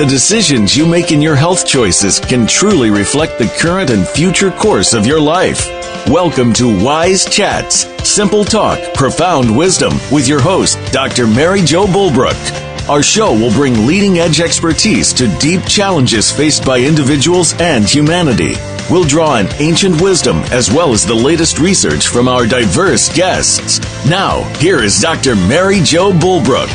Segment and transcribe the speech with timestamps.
[0.00, 4.50] The decisions you make in your health choices can truly reflect the current and future
[4.50, 5.68] course of your life.
[6.08, 11.26] Welcome to Wise Chats, simple talk, profound wisdom with your host, Dr.
[11.26, 12.88] Mary Jo Bulbrook.
[12.88, 18.54] Our show will bring leading edge expertise to deep challenges faced by individuals and humanity.
[18.90, 23.80] We'll draw on ancient wisdom as well as the latest research from our diverse guests.
[24.08, 25.36] Now, here is Dr.
[25.36, 26.70] Mary Jo Bulbrook.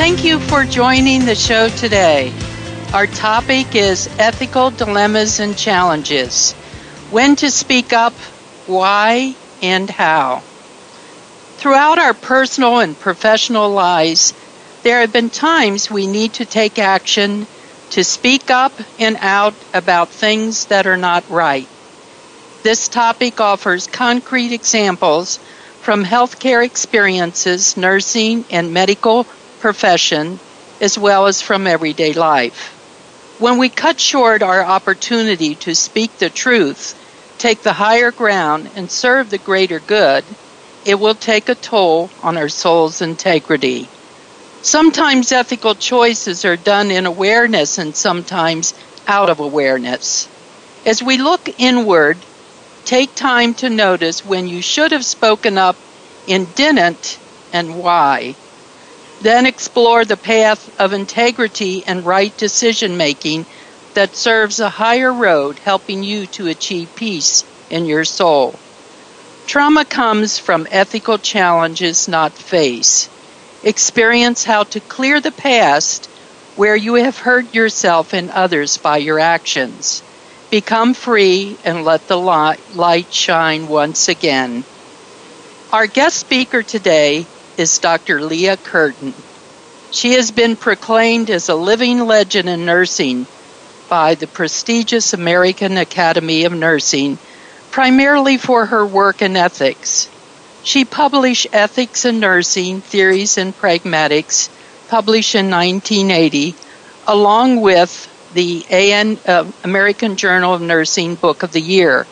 [0.00, 2.32] Thank you for joining the show today.
[2.94, 6.52] Our topic is ethical dilemmas and challenges.
[7.10, 8.14] When to speak up,
[8.66, 10.38] why, and how.
[11.58, 14.32] Throughout our personal and professional lives,
[14.84, 17.46] there have been times we need to take action
[17.90, 21.68] to speak up and out about things that are not right.
[22.62, 25.36] This topic offers concrete examples
[25.82, 29.26] from healthcare experiences, nursing, and medical
[29.60, 30.38] profession,
[30.80, 32.76] as well as from everyday life.
[33.38, 36.96] When we cut short our opportunity to speak the truth,
[37.38, 40.24] take the higher ground, and serve the greater good,
[40.84, 43.88] it will take a toll on our soul's integrity.
[44.62, 48.74] Sometimes ethical choices are done in awareness and sometimes
[49.08, 50.28] out of awareness.
[50.84, 52.18] As we look inward,
[52.84, 55.76] take time to notice when you should have spoken up
[56.28, 57.18] and didn't
[57.52, 58.34] and why.
[59.22, 63.44] Then explore the path of integrity and right decision making
[63.94, 68.54] that serves a higher road, helping you to achieve peace in your soul.
[69.46, 73.10] Trauma comes from ethical challenges not faced.
[73.64, 76.06] Experience how to clear the past
[76.56, 80.02] where you have hurt yourself and others by your actions.
[80.50, 84.64] Become free and let the light shine once again.
[85.72, 87.26] Our guest speaker today
[87.60, 88.22] is Dr.
[88.22, 89.12] Leah Curtin.
[89.90, 93.26] She has been proclaimed as a living legend in nursing
[93.90, 97.18] by the prestigious American Academy of Nursing,
[97.70, 100.08] primarily for her work in ethics.
[100.64, 104.48] She published Ethics in Nursing Theories and Pragmatics,
[104.88, 106.54] published in 1980,
[107.06, 107.92] along with
[108.32, 112.06] the AN, uh, American Journal of Nursing Book of the Year.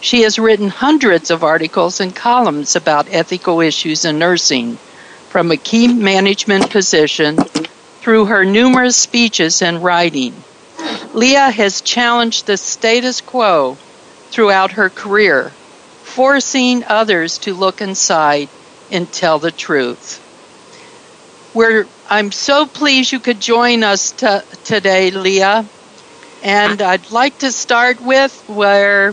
[0.00, 4.78] She has written hundreds of articles and columns about ethical issues in nursing
[5.36, 10.32] from a key management position through her numerous speeches and writing.
[11.12, 13.76] Leah has challenged the status quo
[14.30, 15.50] throughout her career,
[16.04, 18.48] forcing others to look inside
[18.90, 20.22] and tell the truth.
[21.52, 25.66] We're, I'm so pleased you could join us t- today, Leah.
[26.44, 29.12] And I'd like to start with where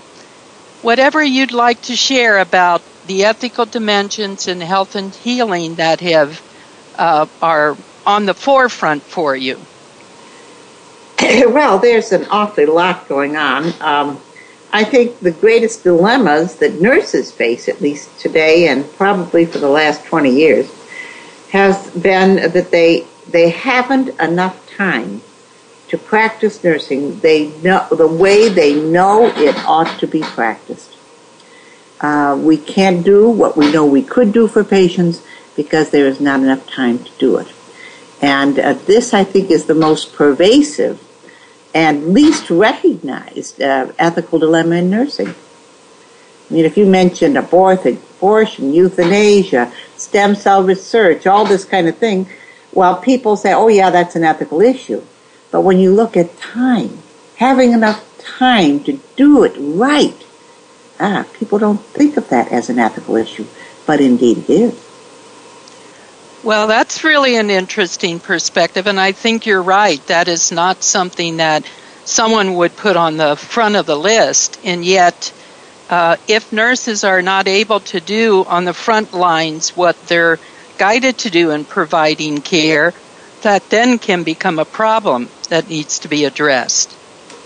[0.83, 6.41] whatever you'd like to share about the ethical dimensions in health and healing that have
[6.97, 9.59] uh, are on the forefront for you?
[11.21, 13.73] well, there's an awfully lot going on.
[13.81, 14.19] Um,
[14.71, 19.69] I think the greatest dilemmas that nurses face, at least today and probably for the
[19.69, 20.71] last 20 years,
[21.51, 25.21] has been that they they haven't enough time
[25.87, 27.19] to practice nursing.
[27.19, 30.92] They know the way they know it ought to be practiced.
[32.03, 35.25] Uh, we can't do what we know we could do for patients
[35.55, 37.47] because there is not enough time to do it.
[38.21, 41.01] And uh, this, I think, is the most pervasive
[41.73, 45.29] and least recognized uh, ethical dilemma in nursing.
[45.29, 52.27] I mean, if you mentioned abortion, euthanasia, stem cell research, all this kind of thing,
[52.73, 55.01] well, people say, oh, yeah, that's an ethical issue.
[55.51, 56.99] But when you look at time,
[57.37, 60.15] having enough time to do it right,
[61.03, 63.45] ah, people don't think of that as an ethical issue,
[63.85, 64.89] but indeed it is.
[66.43, 70.05] Well, that's really an interesting perspective, and I think you're right.
[70.07, 71.65] That is not something that
[72.05, 75.31] someone would put on the front of the list, and yet,
[75.89, 80.39] uh, if nurses are not able to do on the front lines what they're
[80.77, 82.93] guided to do in providing care,
[83.43, 86.93] that then can become a problem that needs to be addressed.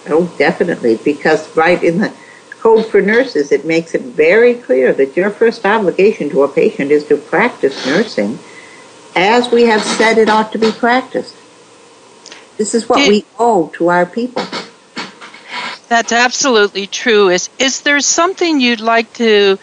[0.10, 2.14] Oh, definitely, because right in the
[2.60, 6.92] code for nurses, it makes it very clear that your first obligation to a patient
[6.92, 8.40] is to practice nursing
[9.18, 11.36] as we have said it ought to be practiced.
[12.58, 14.46] This is what Did, we owe to our people.
[15.90, 17.30] That's absolutely true.
[17.30, 19.58] Is is there something you'd like to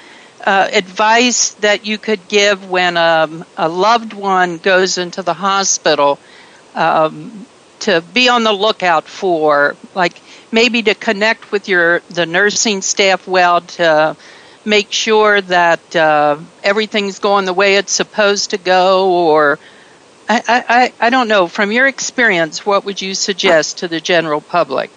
[0.44, 6.18] uh, advice that you could give when um, a loved one goes into the hospital
[6.74, 7.46] um,
[7.84, 10.20] to be on the lookout for, like
[10.52, 14.16] maybe to connect with your the nursing staff well to
[14.64, 19.58] make sure that uh, everything's going the way it's supposed to go, or
[20.28, 20.42] I,
[21.00, 21.48] I, I don't know.
[21.48, 24.90] From your experience, what would you suggest to the general public?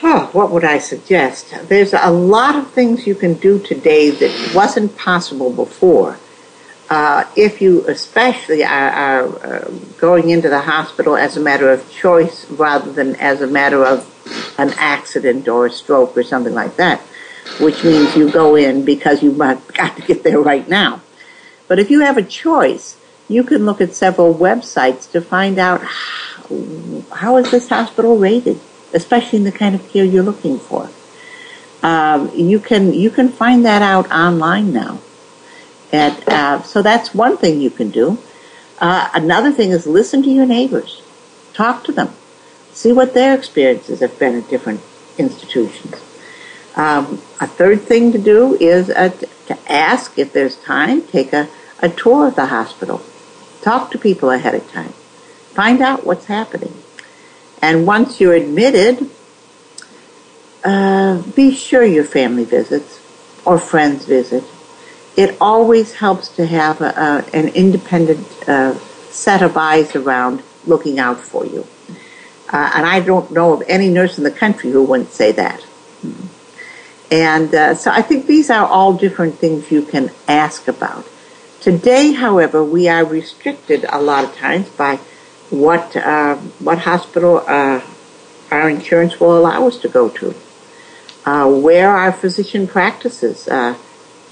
[0.00, 1.54] Huh, what would I suggest?
[1.68, 6.18] There's a lot of things you can do today that wasn't possible before.
[6.88, 11.90] Uh, if you especially are, are uh, going into the hospital as a matter of
[11.90, 14.12] choice rather than as a matter of
[14.58, 17.00] an accident or a stroke or something like that,
[17.60, 21.00] which means you go in because you've got to get there right now.
[21.66, 22.96] But if you have a choice,
[23.28, 28.60] you can look at several websites to find out how, how is this hospital rated
[28.92, 30.90] especially in the kind of care you're looking for.
[31.82, 34.98] Um, you can you can find that out online now,
[35.92, 38.18] and uh, so that's one thing you can do.
[38.78, 41.02] Uh, another thing is listen to your neighbors,
[41.54, 42.12] talk to them,
[42.72, 44.80] see what their experiences have been at different
[45.18, 45.94] institutions.
[46.76, 49.08] Um, a third thing to do is uh,
[49.46, 51.48] to ask if there's time, take a,
[51.80, 53.02] a tour of the hospital,
[53.62, 54.92] talk to people ahead of time,
[55.54, 56.74] find out what's happening.
[57.62, 59.08] And once you're admitted,
[60.64, 63.00] uh, be sure your family visits
[63.46, 64.44] or friends visit.
[65.16, 68.74] It always helps to have a, a, an independent uh,
[69.10, 71.66] set of eyes around looking out for you.
[72.52, 75.64] Uh, and I don't know of any nurse in the country who wouldn't say that.
[77.10, 81.06] And uh, so I think these are all different things you can ask about.
[81.60, 84.96] Today, however, we are restricted a lot of times by
[85.50, 87.80] what uh, what hospital uh,
[88.50, 90.34] our insurance will allow us to go to,
[91.24, 93.76] uh, where our physician practices, uh,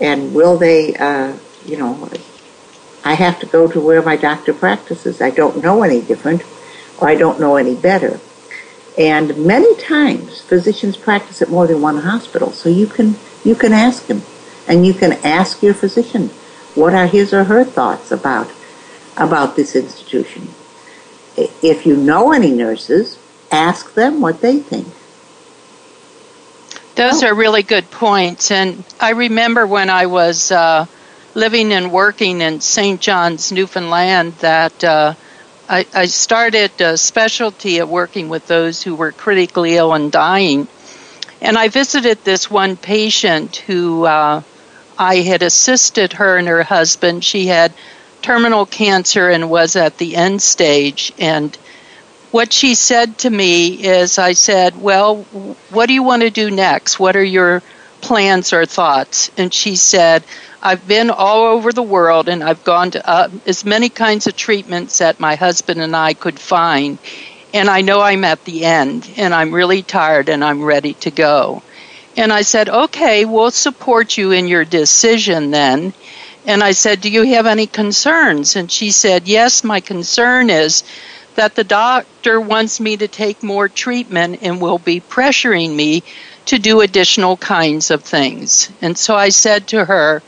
[0.00, 2.08] and will they, uh, you know,
[3.04, 5.20] I have to go to where my doctor practices.
[5.20, 6.42] I don't know any different,
[7.00, 8.20] or I don't know any better.
[8.98, 13.72] And many times, physicians practice at more than one hospital, so you can you can
[13.72, 14.22] ask him,
[14.68, 16.28] and you can ask your physician
[16.74, 18.50] what are his or her thoughts about
[19.16, 20.48] about this institution
[21.36, 23.18] if you know any nurses,
[23.50, 24.88] ask them what they think.
[26.94, 27.28] Those oh.
[27.28, 28.50] are really good points.
[28.50, 30.86] And I remember when I was uh,
[31.34, 33.00] living and working in St.
[33.00, 35.14] John's, Newfoundland, that uh,
[35.68, 40.68] I, I, started a specialty of working with those who were critically ill and dying.
[41.40, 44.42] And I visited this one patient who uh,
[44.96, 47.24] I had assisted her and her husband.
[47.24, 47.72] She had
[48.22, 51.12] terminal cancer and was at the end stage.
[51.18, 51.56] And
[52.34, 55.22] what she said to me is, I said, Well,
[55.70, 56.98] what do you want to do next?
[56.98, 57.62] What are your
[58.00, 59.30] plans or thoughts?
[59.38, 60.24] And she said,
[60.60, 64.34] I've been all over the world and I've gone to uh, as many kinds of
[64.34, 66.98] treatments that my husband and I could find.
[67.52, 71.12] And I know I'm at the end and I'm really tired and I'm ready to
[71.12, 71.62] go.
[72.16, 75.94] And I said, okay, we'll support you in your decision then.
[76.46, 78.56] And I said, Do you have any concerns?
[78.56, 80.82] And she said, Yes, my concern is
[81.34, 86.02] that the doctor wants me to take more treatment and will be pressuring me
[86.46, 88.70] to do additional kinds of things.
[88.82, 90.22] And so I said to her,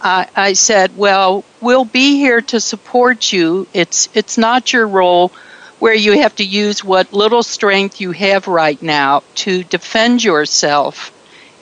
[0.00, 3.66] I, I said, Well, we'll be here to support you.
[3.72, 5.32] It's, it's not your role
[5.78, 11.12] where you have to use what little strength you have right now to defend yourself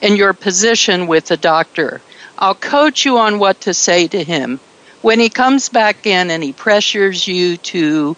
[0.01, 2.01] and your position with the doctor.
[2.37, 4.59] I'll coach you on what to say to him.
[5.01, 8.15] When he comes back in and he pressures you to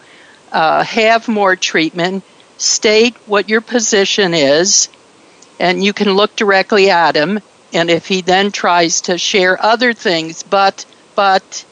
[0.51, 2.23] uh, have more treatment,
[2.57, 4.89] state what your position is,
[5.59, 7.39] and you can look directly at him.
[7.73, 11.65] And if he then tries to share other things, but, but,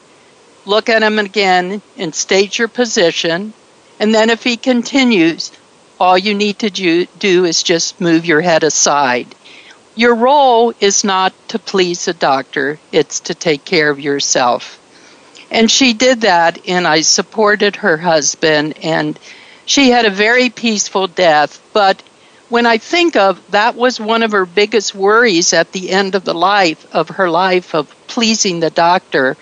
[0.64, 3.52] look at him again and state your position.
[3.98, 5.50] And then if he continues,
[5.98, 9.34] all you need to do, do is just move your head aside
[9.98, 14.77] your role is not to please the doctor, it's to take care of yourself.
[15.50, 19.18] And she did that, and I supported her husband, and
[19.64, 21.60] she had a very peaceful death.
[21.72, 22.02] But
[22.48, 26.24] when I think of that was one of her biggest worries at the end of
[26.24, 29.36] the life of her life of pleasing the doctor.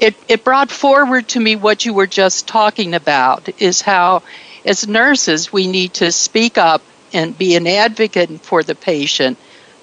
[0.00, 4.22] It it brought forward to me what you were just talking about is how
[4.64, 9.38] as nurses we need to speak up and be an advocate for the patient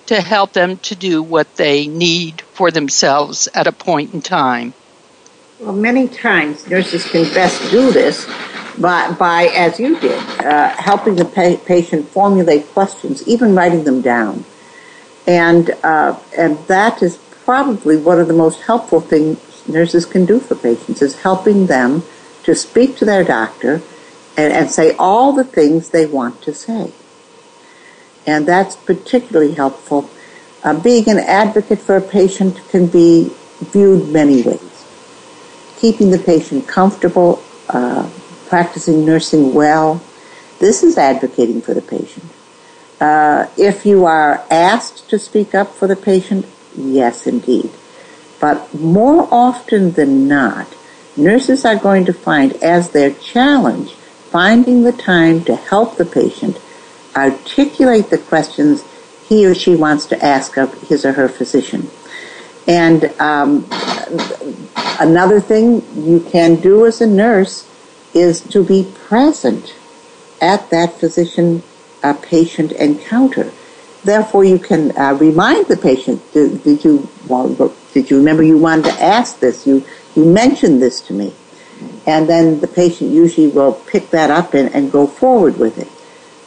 [0.07, 4.74] to help them to do what they need for themselves at a point in time.
[5.60, 8.26] Well, many times nurses can best do this
[8.78, 14.02] by, by as you did, uh, helping the pa- patient formulate questions, even writing them
[14.02, 14.44] down.
[15.26, 20.42] And, uh, and that is probably one of the most helpful things nurses can do
[20.42, 22.04] for patients is helping them
[22.44, 23.82] to speak to their doctor
[24.36, 26.92] and, and say all the things they want to say.
[28.28, 30.10] And that's particularly helpful.
[30.66, 33.32] Uh, being an advocate for a patient can be
[33.62, 34.75] viewed many ways.
[35.86, 38.10] Keeping the patient comfortable, uh,
[38.48, 40.01] practicing nursing well,
[40.58, 42.25] this is advocating for the patient.
[43.00, 47.70] Uh, if you are asked to speak up for the patient, yes, indeed.
[48.42, 50.65] But more often than not,
[51.15, 56.60] nurses are going to find as their challenge finding the time to help the patient
[57.15, 58.84] articulate the questions
[59.30, 61.92] he or she wants to ask of his or her physician.
[62.68, 63.68] And um,
[65.00, 67.70] another thing you can do as a nurse
[68.14, 69.75] is to be present
[70.42, 71.64] at that physician
[72.04, 73.52] uh, patient encounter.
[74.04, 77.10] Therefore, you can uh, remind the patient, did, did, you
[77.94, 79.66] did you remember you wanted to ask this?
[79.66, 79.84] You,
[80.16, 81.34] you mentioned this to me.
[82.06, 85.90] And then the patient usually will pick that up and, and go forward with it.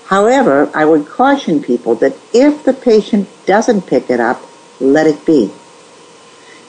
[0.06, 4.40] However, I would caution people that if the patient doesn't pick it up,
[4.80, 5.50] let it be.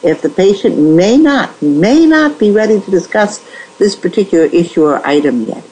[0.02, 3.46] If the patient may not, may not be ready to discuss
[3.78, 5.64] this particular issue or item yet,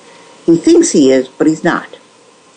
[0.45, 1.97] he thinks he is, but he's not.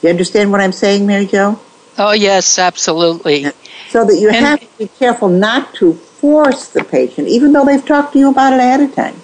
[0.03, 1.61] You understand what I'm saying, Mary Jo?
[1.99, 3.45] Oh, yes, absolutely.
[3.89, 7.65] So that you and have to be careful not to force the patient, even though
[7.65, 9.17] they've talked to you about it ahead of time,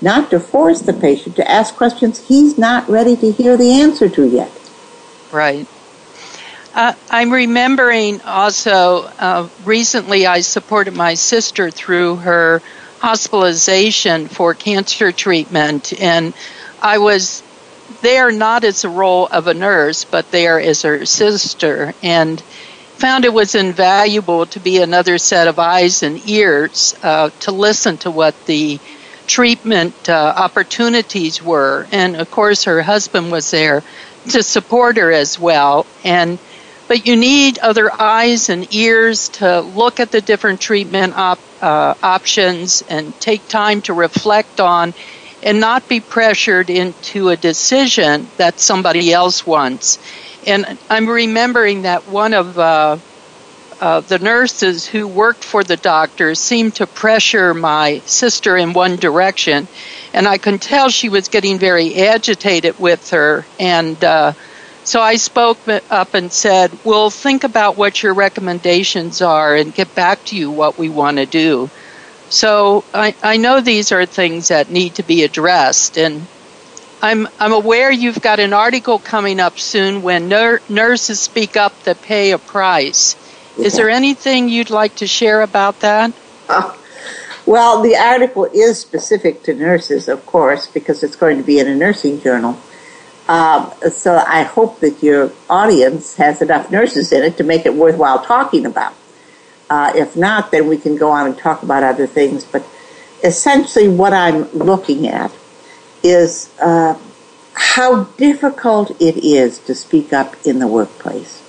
[0.00, 4.08] not to force the patient to ask questions he's not ready to hear the answer
[4.08, 4.50] to yet.
[5.32, 5.66] Right.
[6.72, 12.62] Uh, I'm remembering also uh, recently I supported my sister through her
[13.00, 16.32] hospitalization for cancer treatment, and
[16.80, 17.42] I was
[18.02, 23.24] there not as a role of a nurse, but there as her sister, and found
[23.24, 28.12] it was invaluable to be another set of eyes and ears uh, to listen to
[28.12, 28.78] what the
[29.26, 31.88] treatment uh, opportunities were.
[31.90, 33.82] And of course, her husband was there
[34.28, 35.84] to support her as well.
[36.04, 36.38] And
[36.90, 41.94] but you need other eyes and ears to look at the different treatment op, uh,
[42.02, 44.92] options and take time to reflect on
[45.44, 50.00] and not be pressured into a decision that somebody else wants.
[50.48, 52.96] And I'm remembering that one of uh,
[53.80, 58.96] uh, the nurses who worked for the doctor seemed to pressure my sister in one
[58.96, 59.68] direction,
[60.12, 63.44] and I could tell she was getting very agitated with her.
[63.60, 64.32] And uh,
[64.84, 65.58] so I spoke
[65.90, 70.50] up and said, We'll think about what your recommendations are and get back to you
[70.50, 71.70] what we want to do.
[72.30, 76.26] So I, I know these are things that need to be addressed, and
[77.02, 81.82] I'm I'm aware you've got an article coming up soon when nur- nurses speak up
[81.82, 83.16] that pay a price.
[83.58, 86.12] Is there anything you'd like to share about that?
[86.48, 86.74] Uh,
[87.46, 91.66] well, the article is specific to nurses, of course, because it's going to be in
[91.66, 92.58] a nursing journal.
[93.30, 97.72] Um, so I hope that your audience has enough nurses in it to make it
[97.72, 98.92] worthwhile talking about.
[99.70, 102.44] Uh, if not, then we can go on and talk about other things.
[102.44, 102.66] But
[103.22, 105.30] essentially, what I'm looking at
[106.02, 106.98] is uh,
[107.52, 111.40] how difficult it is to speak up in the workplace,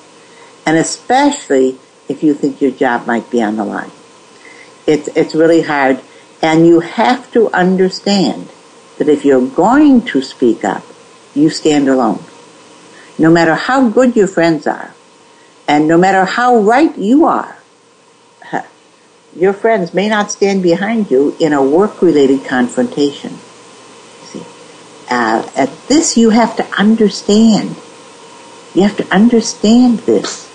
[0.68, 3.92] and especially if you think your job might be on the line.
[4.86, 6.00] It's, it's really hard.
[6.44, 8.50] And you have to understand
[9.00, 10.84] that if you're going to speak up,
[11.34, 12.24] you stand alone.
[13.18, 14.94] No matter how good your friends are,
[15.68, 17.58] and no matter how right you are,
[19.36, 23.38] your friends may not stand behind you in a work-related confrontation.
[24.24, 24.44] See,
[25.10, 27.76] uh, at this you have to understand.
[28.74, 30.50] You have to understand this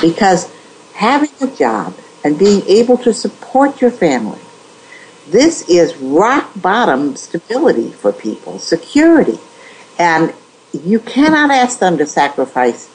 [0.00, 0.50] because
[0.94, 4.40] having a job and being able to support your family.
[5.28, 9.38] This is rock bottom stability for people, security.
[9.98, 10.34] And
[10.72, 12.90] you cannot ask them to sacrifice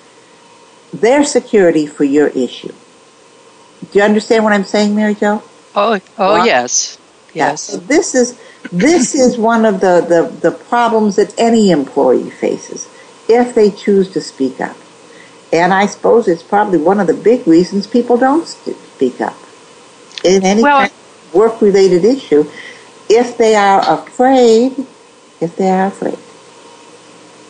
[0.93, 2.74] their security for your issue.
[3.91, 5.41] Do you understand what I'm saying, Mary Jo?
[5.75, 7.00] Oh, oh well, yes.
[7.34, 7.62] Yes.
[7.62, 8.39] So this is
[8.72, 12.88] this is one of the, the, the problems that any employee faces
[13.27, 14.77] if they choose to speak up.
[15.51, 19.36] And I suppose it's probably one of the big reasons people don't speak up
[20.24, 22.50] in any well, kind of work-related issue.
[23.10, 24.86] If they are afraid,
[25.41, 26.17] if they are afraid,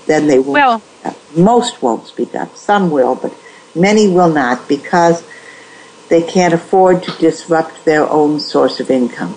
[0.07, 0.53] then they won't.
[0.53, 1.17] Well, up.
[1.35, 2.55] Most won't speak up.
[2.55, 3.33] Some will, but
[3.75, 5.23] many will not because
[6.09, 9.35] they can't afford to disrupt their own source of income.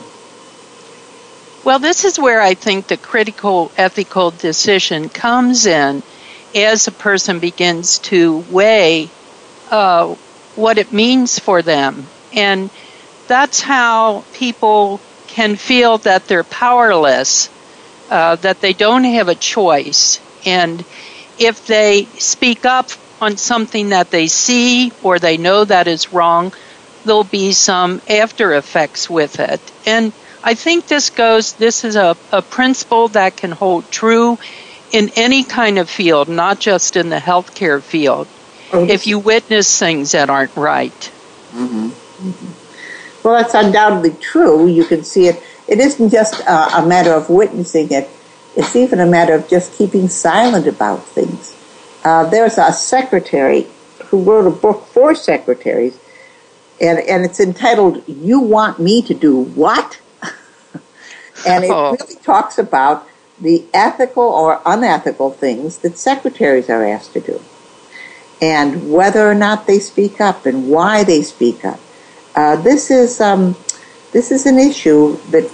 [1.65, 6.03] Well, this is where I think the critical ethical decision comes in
[6.55, 9.09] as a person begins to weigh
[9.71, 10.15] uh,
[10.57, 12.07] what it means for them.
[12.35, 12.71] And
[13.29, 17.49] that's how people can feel that they're powerless,
[18.11, 20.21] uh, that they don't have a choice.
[20.47, 20.85] And
[21.39, 26.53] if they speak up on something that they see or they know that is wrong,
[27.05, 29.61] there'll be some after effects with it.
[29.87, 34.39] And I think this goes, this is a, a principle that can hold true
[34.93, 38.29] in any kind of field, not just in the healthcare field,
[38.73, 40.93] oh, if you witness things that aren't right.
[41.53, 41.89] Mm-hmm.
[41.89, 43.27] Mm-hmm.
[43.27, 44.67] Well, that's undoubtedly true.
[44.67, 45.43] You can see it.
[45.67, 48.09] It isn't just a, a matter of witnessing it,
[48.57, 51.57] it's even a matter of just keeping silent about things.
[52.05, 53.67] Uh, there's a secretary
[54.07, 55.99] who wrote a book for secretaries,
[56.81, 60.01] and, and it's entitled You Want Me to Do What?
[61.47, 61.97] and it oh.
[61.99, 63.09] really talks about
[63.41, 67.41] the ethical or unethical things that secretaries are asked to do
[68.41, 71.81] and whether or not they speak up and why they speak up.
[72.35, 73.57] Uh, this is um,
[74.13, 75.51] this is an issue that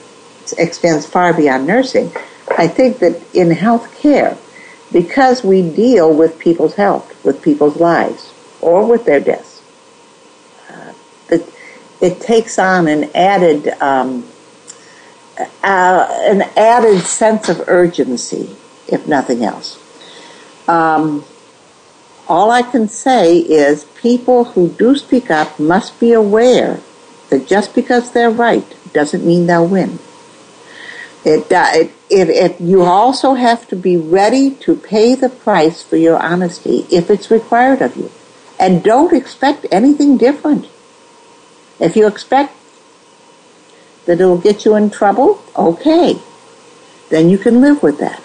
[0.58, 2.10] extends far beyond nursing.
[2.58, 4.36] I think that in healthcare,
[4.92, 9.62] because we deal with people's health, with people's lives, or with their deaths,
[10.70, 10.92] uh,
[11.28, 11.54] it,
[12.00, 14.26] it takes on an added um,
[15.62, 18.56] uh, an added sense of urgency,
[18.88, 19.78] if nothing else.
[20.68, 21.24] Um,
[22.28, 26.80] all I can say is people who do speak up must be aware
[27.30, 29.98] that just because they're right doesn't mean they'll win.
[31.24, 35.82] It, uh, it, it, it, you also have to be ready to pay the price
[35.82, 38.10] for your honesty if it's required of you.
[38.58, 40.66] And don't expect anything different.
[41.78, 42.54] If you expect
[44.06, 46.18] that it'll get you in trouble, okay.
[47.10, 48.22] Then you can live with that.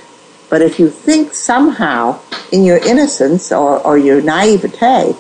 [0.49, 2.19] But if you think somehow
[2.51, 5.15] in your innocence or, or your naivete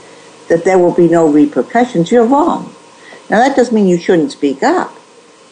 [0.47, 2.73] that there will be no repercussions, you're wrong.
[3.29, 4.95] Now that doesn't mean you shouldn't speak up,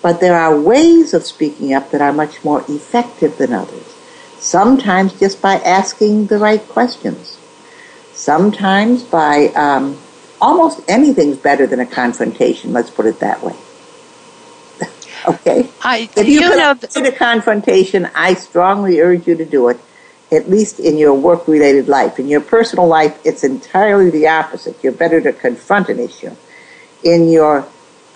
[0.04, 3.88] but there are ways of speaking up that are much more effective than others.
[4.38, 7.40] Sometimes just by asking the right questions.
[8.12, 9.98] Sometimes by um,
[10.42, 13.56] almost anything's better than a confrontation, let's put it that way.
[15.26, 15.70] Okay.
[15.82, 19.80] I, if you, you know, avoid a confrontation, I strongly urge you to do it.
[20.34, 22.20] At least in your work-related life.
[22.20, 24.84] In your personal life, it's entirely the opposite.
[24.84, 26.36] You're better to confront an issue.
[27.06, 27.66] In your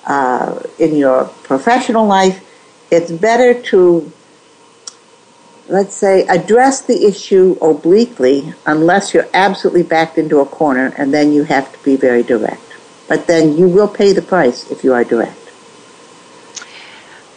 [0.07, 2.43] uh, in your professional life,
[2.89, 4.11] it's better to
[5.69, 11.33] let's say, address the issue obliquely unless you're absolutely backed into a corner, and then
[11.33, 12.61] you have to be very direct.
[13.07, 15.35] But then you will pay the price if you are direct.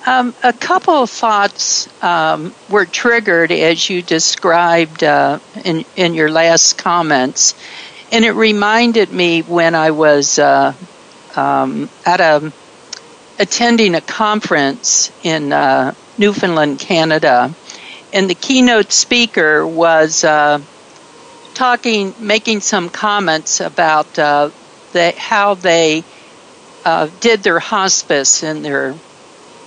[0.06, 6.30] Um, a couple of thoughts um, were triggered as you described uh, in in your
[6.30, 7.54] last comments,
[8.10, 10.72] and it reminded me when I was uh,
[11.36, 12.52] um, at a
[13.40, 17.52] attending a conference in uh, Newfoundland, Canada,
[18.12, 20.60] and the keynote speaker was uh,
[21.54, 24.50] talking, making some comments about uh,
[24.92, 26.04] the, how they
[26.84, 28.94] uh, did their hospice in their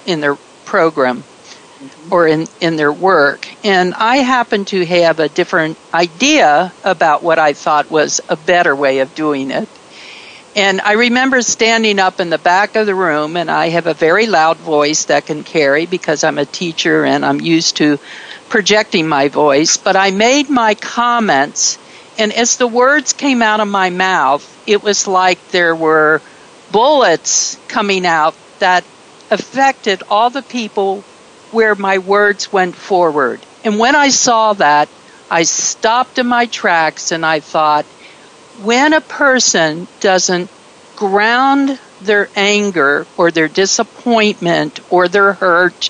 [0.06, 2.14] in their program mm-hmm.
[2.14, 3.48] or in, in their work.
[3.64, 8.76] And I happened to have a different idea about what I thought was a better
[8.76, 9.70] way of doing it.
[10.56, 13.96] And I remember standing up in the back of the room, and I have a
[13.96, 17.98] very loud voice that can carry because I'm a teacher and I'm used to
[18.50, 19.78] projecting my voice.
[19.78, 21.80] But I made my comments,
[22.20, 26.22] and as the words came out of my mouth, it was like there were
[26.72, 28.84] bullets coming out that
[29.32, 31.02] affected all the people
[31.52, 33.40] where my words went forward.
[33.64, 34.88] And when I saw that,
[35.32, 37.86] I stopped in my tracks and I thought,
[38.62, 40.50] when a person doesn't
[40.96, 45.90] ground their anger or their disappointment or their hurt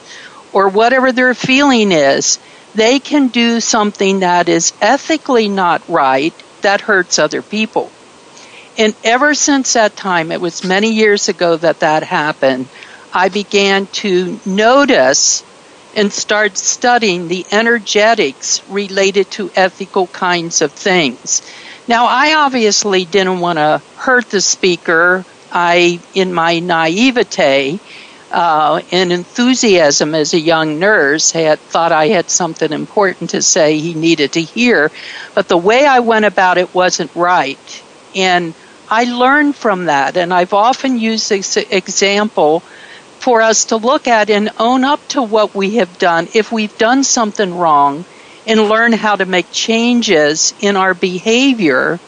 [0.53, 2.39] or whatever their feeling is,
[2.75, 7.91] they can do something that is ethically not right that hurts other people.
[8.77, 12.67] And ever since that time, it was many years ago that that happened,
[13.13, 15.43] I began to notice
[15.95, 21.43] and start studying the energetics related to ethical kinds of things.
[21.87, 25.25] Now, I obviously didn't want to hurt the speaker.
[25.51, 27.79] I, in my naivete,
[28.31, 33.77] uh, and enthusiasm as a young nurse had thought I had something important to say
[33.77, 34.91] he needed to hear,
[35.35, 37.83] but the way I went about it wasn't right.
[38.15, 38.55] And
[38.89, 42.61] I learned from that, and I've often used this example
[43.19, 46.75] for us to look at and own up to what we have done if we've
[46.77, 48.05] done something wrong
[48.47, 51.99] and learn how to make changes in our behavior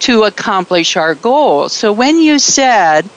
[0.00, 1.72] to accomplish our goals.
[1.72, 3.08] So when you said,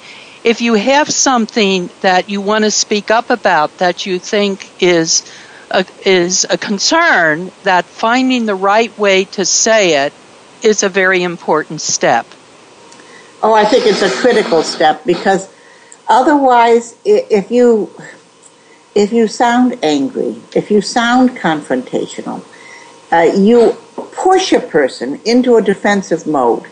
[0.43, 5.29] if you have something that you want to speak up about that you think is
[5.71, 10.13] a, is a concern, that finding the right way to say it
[10.61, 12.25] is a very important step.
[13.41, 15.49] Oh, I think it's a critical step because
[16.07, 17.91] otherwise, if you
[18.95, 22.45] if you sound angry, if you sound confrontational,
[23.13, 26.65] uh, you push a person into a defensive mode,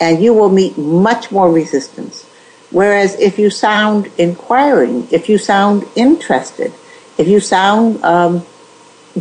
[0.00, 2.24] and you will meet much more resistance.
[2.70, 6.72] Whereas if you sound inquiring, if you sound interested,
[7.16, 8.44] if you sound um,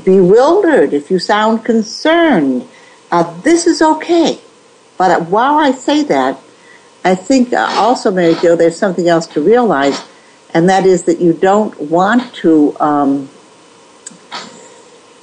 [0.03, 2.67] bewildered, if you sound concerned,
[3.11, 4.41] uh, this is okay.
[4.97, 6.39] But while I say that,
[7.05, 10.03] I think uh, also, Mary Jo, there's something else to realize,
[10.53, 13.29] and that is that you don't want to um,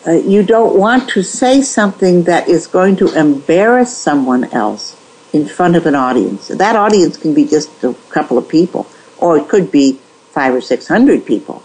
[0.06, 4.96] uh, you don't want to say something that is going to embarrass someone else
[5.32, 6.48] in front of an audience.
[6.48, 8.86] That audience can be just a couple of people,
[9.18, 10.00] or it could be
[10.32, 11.62] five or six hundred people.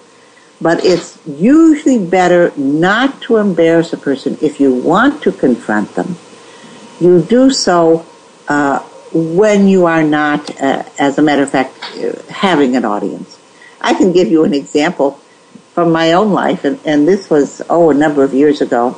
[0.62, 6.16] But it's usually better not to embarrass a person if you want to confront them.
[7.00, 8.06] You do so
[8.48, 8.80] uh,
[9.14, 13.40] when you are not, uh, as a matter of fact, uh, having an audience.
[13.82, 15.20] I can give you an example
[15.76, 18.98] from my own life, and, and this was, oh, a number of years ago.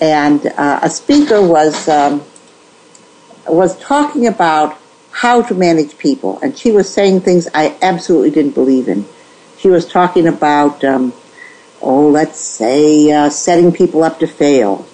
[0.00, 2.22] And uh, a speaker was um,
[3.46, 4.78] was talking about
[5.10, 9.04] how to manage people, and she was saying things I absolutely didn't believe in.
[9.58, 11.12] She was talking about, um,
[11.82, 14.86] oh, let's say, uh, setting people up to fail.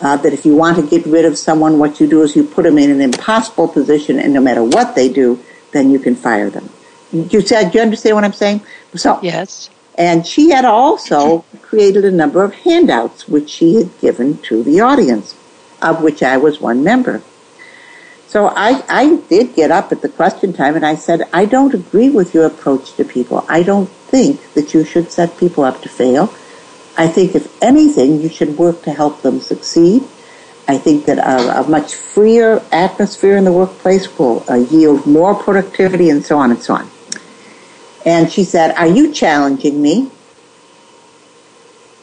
[0.00, 2.44] Uh, that if you want to get rid of someone, what you do is you
[2.44, 5.38] put them in an impossible position, and no matter what they do,
[5.70, 6.68] then you can fire them.
[7.12, 8.60] You said, you understand what I'm saying?
[8.96, 9.70] So yes.
[9.96, 14.80] And she had also created a number of handouts which she had given to the
[14.80, 15.34] audience,
[15.80, 17.22] of which I was one member.
[18.26, 21.72] So I, I did get up at the question time and I said, I don't
[21.72, 23.46] agree with your approach to people.
[23.48, 26.34] I don't think that you should set people up to fail.
[26.96, 30.02] I think, if anything, you should work to help them succeed.
[30.66, 35.34] I think that a, a much freer atmosphere in the workplace will uh, yield more
[35.34, 36.90] productivity and so on and so on.
[38.04, 40.10] And she said, Are you challenging me?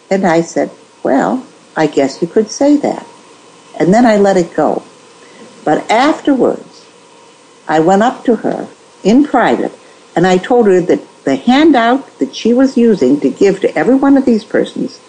[0.10, 0.72] And I said,
[1.04, 3.06] Well, I guess you could say that.
[3.80, 4.84] And then I let it go.
[5.64, 6.86] But afterwards,
[7.68, 8.68] I went up to her
[9.04, 9.72] in private
[10.16, 13.96] and I told her that the handout that she was using to give to every
[13.96, 15.00] one of these persons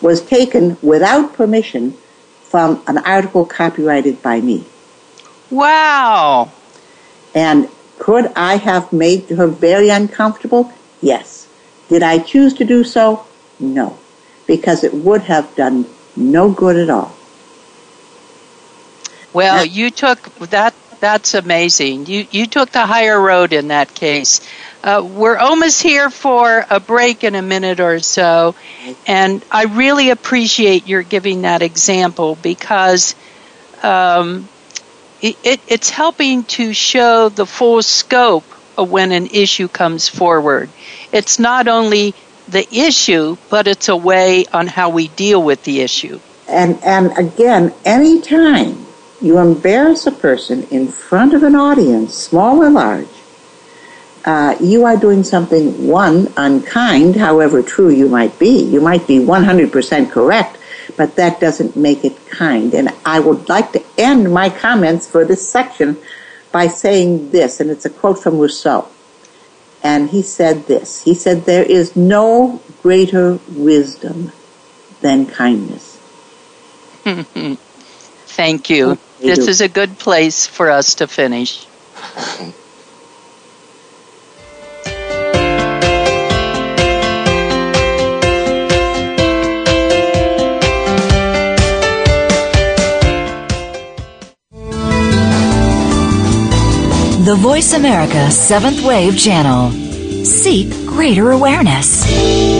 [0.00, 1.96] was taken without permission
[2.44, 4.64] from an article copyrighted by me.
[5.50, 6.52] Wow.
[7.34, 7.68] And
[8.02, 10.72] could I have made her very uncomfortable?
[11.00, 11.46] Yes.
[11.88, 13.24] Did I choose to do so?
[13.60, 13.96] No.
[14.48, 15.86] Because it would have done
[16.16, 17.14] no good at all.
[19.32, 20.18] Well, you took
[20.50, 20.74] that.
[20.98, 22.06] That's amazing.
[22.06, 24.40] You you took the higher road in that case.
[24.82, 28.56] Uh, we're almost here for a break in a minute or so,
[29.06, 33.14] and I really appreciate your giving that example because
[33.82, 34.48] um,
[35.22, 38.44] it, it, it's helping to show the full scope
[38.76, 40.68] of when an issue comes forward.
[41.12, 42.14] It's not only
[42.48, 46.18] the issue, but it's a way on how we deal with the issue.
[46.48, 48.84] And and again, anytime
[49.20, 53.06] you embarrass a person in front of an audience, small or large,
[54.24, 58.62] uh, you are doing something, one, unkind, however true you might be.
[58.62, 60.58] You might be 100% correct,
[60.96, 62.74] but that doesn't make it kind.
[62.74, 65.96] And I would like to end my comments for this section
[66.50, 68.88] by saying this, and it's a quote from Rousseau.
[69.82, 74.32] And he said this He said, There is no greater wisdom
[75.00, 75.98] than kindness.
[78.26, 78.98] Thank you.
[79.20, 81.66] This is a good place for us to finish.
[97.24, 99.70] The Voice America Seventh Wave Channel.
[100.24, 102.51] Seek greater awareness.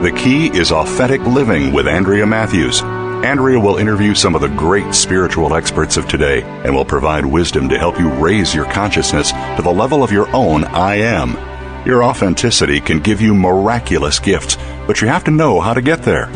[0.00, 2.80] The key is authentic living with Andrea Matthews.
[2.80, 7.68] Andrea will interview some of the great spiritual experts of today and will provide wisdom
[7.68, 11.49] to help you raise your consciousness to the level of your own I am.
[11.86, 16.02] Your authenticity can give you miraculous gifts, but you have to know how to get
[16.02, 16.28] there.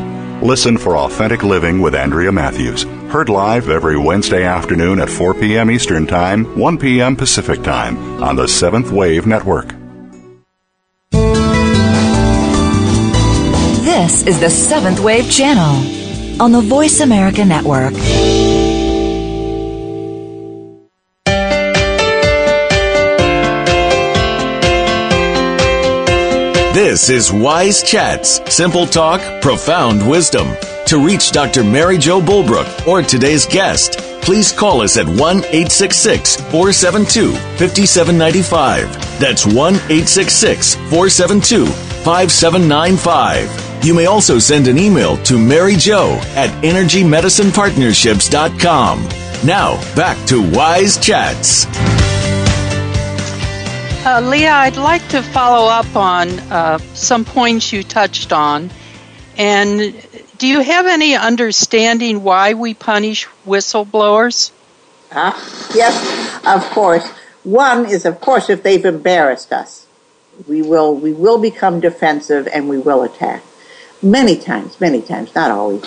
[0.43, 2.85] Listen for Authentic Living with Andrea Matthews.
[3.11, 5.71] Heard live every Wednesday afternoon at 4 p.m.
[5.71, 7.15] Eastern Time, 1 p.m.
[7.15, 9.75] Pacific Time on the Seventh Wave Network.
[13.85, 17.93] This is the Seventh Wave Channel on the Voice America Network.
[26.75, 30.49] This is Wise Chats, simple talk, profound wisdom.
[30.87, 31.63] To reach Dr.
[31.63, 39.21] Mary Jo Bulbrook or today's guest, please call us at 1 866 472 5795.
[39.21, 43.85] That's 1 866 472 5795.
[43.85, 49.09] You may also send an email to Mary Jo at EnergyMedicinePartnerships.com.
[49.47, 51.67] Now, back to Wise Chats.
[54.07, 58.71] Uh, Leah, I'd like to follow up on uh, some points you touched on.
[59.39, 59.97] And
[60.37, 64.51] do you have any understanding why we punish whistleblowers?
[65.11, 65.33] Uh,
[65.75, 67.09] yes, of course.
[67.45, 69.87] One is, of course, if they've embarrassed us,
[70.47, 73.43] we will we will become defensive and we will attack.
[74.03, 75.83] Many times, many times, not always.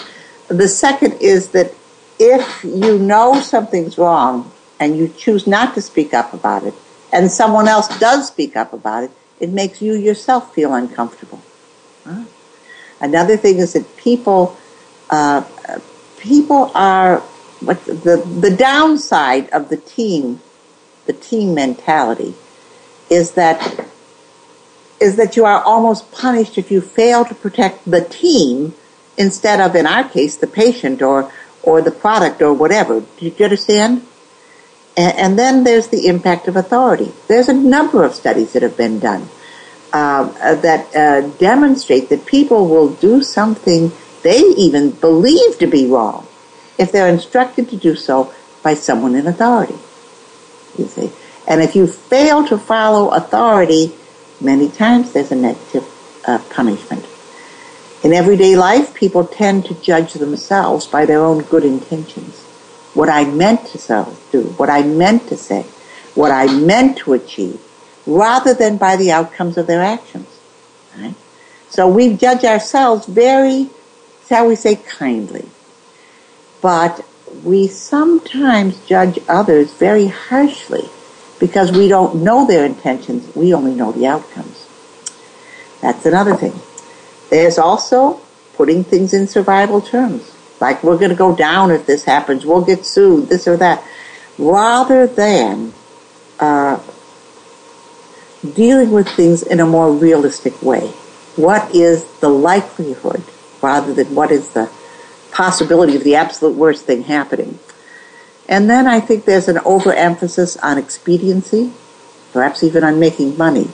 [0.47, 1.71] The second is that
[2.17, 6.73] if you know something's wrong and you choose not to speak up about it,
[7.11, 11.41] and someone else does speak up about it, it makes you yourself feel uncomfortable.
[12.03, 12.23] Huh?
[12.99, 14.57] Another thing is that people,
[15.09, 15.43] uh,
[16.17, 17.19] people are
[17.59, 20.41] what the the downside of the team,
[21.05, 22.35] the team mentality,
[23.09, 23.87] is that
[24.99, 28.73] is that you are almost punished if you fail to protect the team
[29.17, 31.31] instead of, in our case, the patient or,
[31.63, 33.01] or the product or whatever.
[33.01, 34.05] Do you understand?
[34.97, 37.13] And, then there's the impact of authority.
[37.27, 39.29] There's a number of studies that have been done
[39.93, 43.91] uh, that uh, demonstrate that people will do something
[44.23, 46.27] they even believe to be wrong
[46.79, 48.33] if they're instructed to do so
[48.63, 49.77] by someone in authority.
[50.79, 51.11] You see?
[51.47, 53.93] And if you fail to follow authority,
[54.39, 55.83] Many times there's a negative
[56.27, 57.05] uh, punishment.
[58.03, 62.46] In everyday life, people tend to judge themselves by their own good intentions.
[62.97, 65.61] What I meant to do, what I meant to say,
[66.15, 67.61] what I meant to achieve,
[68.07, 70.27] rather than by the outcomes of their actions.
[70.97, 71.13] Right?
[71.69, 73.69] So we judge ourselves very,
[74.27, 75.45] shall we say, kindly.
[76.59, 77.05] But
[77.43, 80.89] we sometimes judge others very harshly
[81.39, 84.67] because we don't know their intentions, we only know the outcomes.
[85.81, 86.59] That's another thing.
[87.29, 88.21] There's also
[88.55, 90.33] putting things in survival terms.
[90.59, 93.83] Like we're going to go down if this happens, we'll get sued, this or that.
[94.37, 95.73] Rather than
[96.39, 96.79] uh,
[98.53, 100.87] dealing with things in a more realistic way.
[101.35, 103.23] What is the likelihood
[103.61, 104.69] rather than what is the
[105.31, 107.59] possibility of the absolute worst thing happening?
[108.47, 111.73] And then I think there's an overemphasis on expediency,
[112.31, 113.69] perhaps even on making money,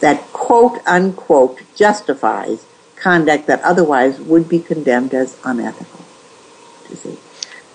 [0.00, 2.64] that quote unquote justifies
[2.96, 5.93] conduct that otherwise would be condemned as unethical.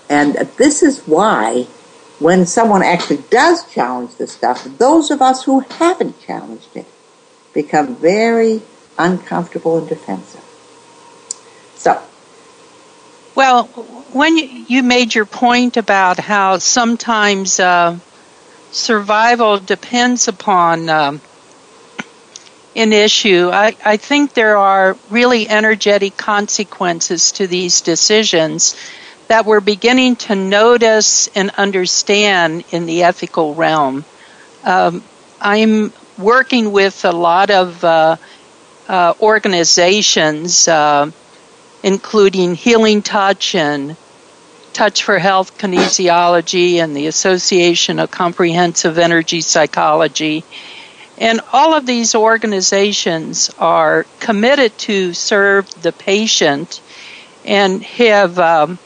[0.10, 1.68] And this is why
[2.20, 6.86] when someone actually does challenge this stuff, those of us who haven't challenged it
[7.54, 8.62] become very
[8.98, 10.44] uncomfortable and defensive.
[11.76, 12.02] So,
[13.36, 13.64] well,
[14.12, 17.98] when you made your point about how sometimes uh,
[18.72, 21.22] survival depends upon um,
[22.76, 28.76] an issue, I, I think there are really energetic consequences to these decisions
[29.30, 34.04] that we're beginning to notice and understand in the ethical realm.
[34.64, 35.04] Um,
[35.40, 38.18] I'm working with a lot of uh,
[38.88, 41.12] uh, organizations, uh,
[41.84, 43.96] including Healing Touch and
[44.74, 50.44] Touch for Health Kinesiology and the Association of Comprehensive Energy Psychology.
[51.20, 56.82] And all of these organizations are committed to serve the patient
[57.46, 58.80] and have um,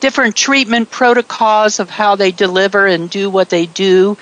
[0.00, 4.16] different treatment protocols of how they deliver and do what they do.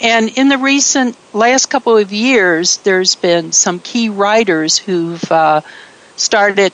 [0.00, 5.60] And in the recent last couple of years, there's been some key writers who've uh,
[6.16, 6.72] started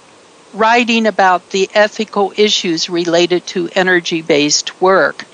[0.54, 5.24] writing about the ethical issues related to energy based work.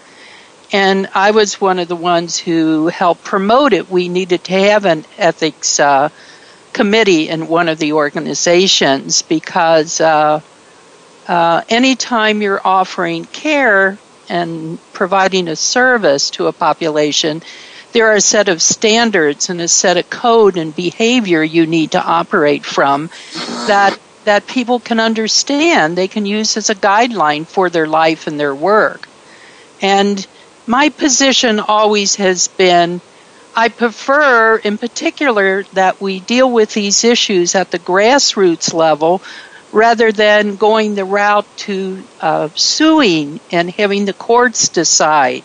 [0.73, 3.89] And I was one of the ones who helped promote it.
[3.89, 6.09] We needed to have an ethics uh,
[6.73, 10.41] committee in one of the organizations because uh,
[11.29, 17.43] uh, anytime you're offering care and providing a service to a population,
[17.93, 21.93] there are a set of standards and a set of code and behavior you need
[21.93, 23.11] to operate from
[23.67, 25.97] that that people can understand.
[25.97, 29.09] They can use as a guideline for their life and their work.
[29.81, 30.27] And
[30.67, 33.01] my position always has been
[33.59, 39.23] I prefer, in particular, that we deal with these issues at the grassroots level
[39.73, 45.43] rather than going the route to uh, suing and having the courts decide.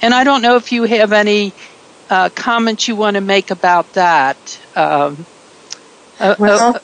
[0.00, 1.52] And I don't know if you have any
[2.10, 4.36] uh, comments you want to make about that.
[4.74, 5.24] Um,
[6.18, 6.80] uh, well, uh,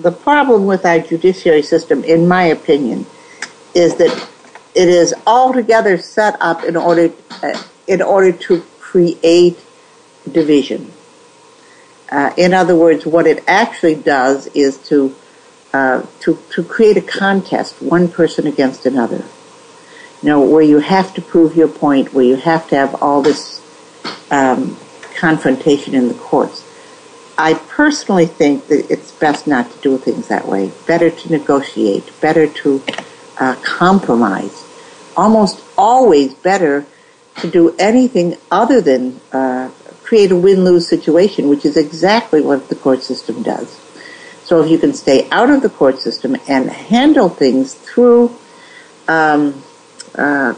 [0.00, 3.06] the problem with our judiciary system, in my opinion,
[3.74, 4.28] is that
[4.74, 7.12] it is altogether set up in order
[7.42, 9.58] uh, in order to create
[10.30, 10.92] division.
[12.10, 15.14] Uh, in other words, what it actually does is to
[15.72, 19.24] uh, to to create a contest, one person against another.
[20.22, 23.22] You know, where you have to prove your point, where you have to have all
[23.22, 23.60] this
[24.30, 24.76] um,
[25.16, 26.68] confrontation in the courts.
[27.36, 30.70] I personally think that it's best not to do things that way.
[30.86, 32.12] Better to negotiate.
[32.20, 32.82] Better to
[33.40, 34.64] uh, compromise.
[35.16, 36.86] Almost always better
[37.36, 39.70] to do anything other than uh,
[40.02, 43.81] create a win-lose situation, which is exactly what the court system does.
[44.44, 48.36] So if you can stay out of the court system and handle things through
[49.06, 49.62] um,
[50.16, 50.54] uh,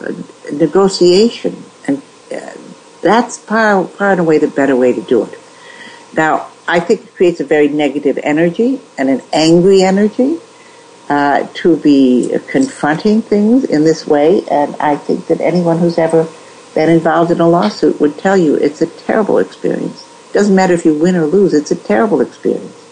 [0.53, 2.03] negotiation, and
[2.35, 2.53] uh,
[3.03, 5.39] that's far, far and away the better way to do it.
[6.17, 10.39] Now, I think it creates a very negative energy and an angry energy
[11.11, 16.27] uh, to be confronting things in this way, and I think that anyone who's ever
[16.75, 20.09] been involved in a lawsuit would tell you it's a terrible experience.
[20.33, 22.84] Doesn't matter if you win or lose, it's a terrible experience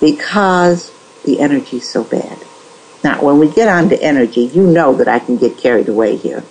[0.00, 0.92] because
[1.24, 2.38] the energy's so bad.
[3.04, 6.16] Now, when we get on to energy, you know that I can get carried away
[6.16, 6.42] here.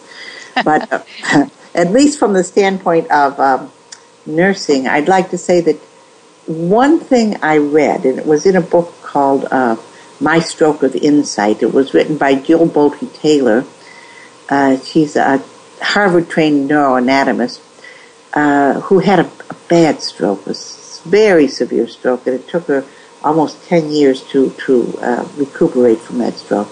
[0.64, 1.04] But uh,
[1.76, 3.72] at least from the standpoint of um,
[4.26, 5.76] nursing, I'd like to say that
[6.46, 9.76] one thing I read, and it was in a book called uh,
[10.22, 11.62] My Stroke of Insight.
[11.62, 13.66] It was written by Jill Bolte Taylor.
[14.50, 15.44] Uh, she's a
[15.82, 17.62] Harvard trained neuroanatomist
[18.34, 20.56] uh, who had a, a, bad stroke, a
[21.04, 22.86] very severe stroke, and it took her
[23.28, 26.70] almost 10 years to, to uh, recuperate from that stroke.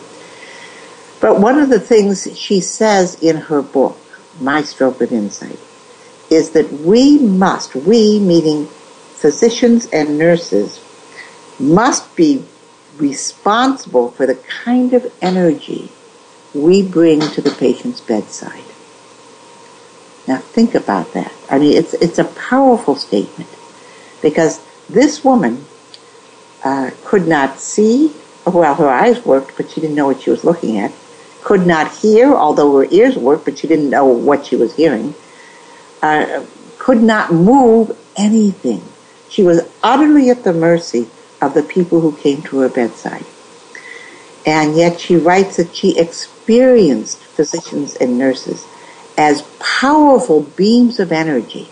[1.19, 3.97] But one of the things she says in her book,
[4.39, 5.59] My Stroke of Insight,
[6.29, 10.81] is that we must, we meaning physicians and nurses,
[11.59, 12.45] must be
[12.97, 15.89] responsible for the kind of energy
[16.53, 18.63] we bring to the patient's bedside.
[20.27, 21.31] Now think about that.
[21.49, 23.49] I mean, it's it's a powerful statement
[24.21, 25.65] because this woman
[26.65, 28.11] uh, could not see.
[28.45, 30.91] Well, her eyes worked, but she didn't know what she was looking at.
[31.43, 35.13] Could not hear, although her ears worked, but she didn't know what she was hearing.
[36.01, 36.43] Uh,
[36.79, 38.81] could not move anything.
[39.29, 41.07] She was utterly at the mercy
[41.41, 43.25] of the people who came to her bedside.
[44.45, 48.65] And yet she writes that she experienced physicians and nurses
[49.17, 51.69] as powerful beams of energy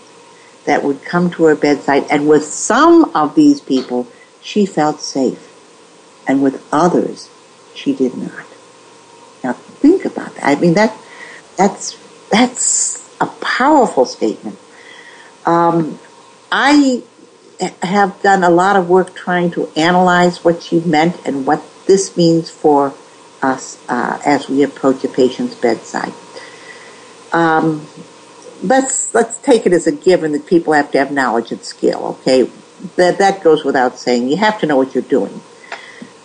[0.64, 2.04] that would come to her bedside.
[2.10, 4.08] And with some of these people,
[4.44, 5.50] she felt safe.
[6.28, 7.28] And with others,
[7.74, 8.46] she did not.
[9.42, 10.44] Now think about that.
[10.44, 10.96] I mean, that,
[11.56, 11.98] that's,
[12.30, 14.58] that's a powerful statement.
[15.44, 15.98] Um,
[16.52, 17.02] I
[17.82, 22.16] have done a lot of work trying to analyze what she meant and what this
[22.16, 22.94] means for
[23.42, 26.12] us uh, as we approach a patient's bedside.
[27.32, 27.86] Um,
[28.62, 32.16] let's let's take it as a given that people have to have knowledge and skill.
[32.20, 32.50] Okay,
[32.96, 34.28] that that goes without saying.
[34.28, 35.40] You have to know what you're doing.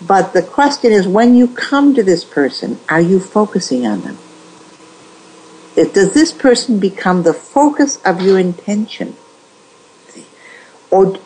[0.05, 4.18] But the question is, when you come to this person, are you focusing on them?
[5.76, 9.16] Does this person become the focus of your intention?
[10.91, 11.18] Or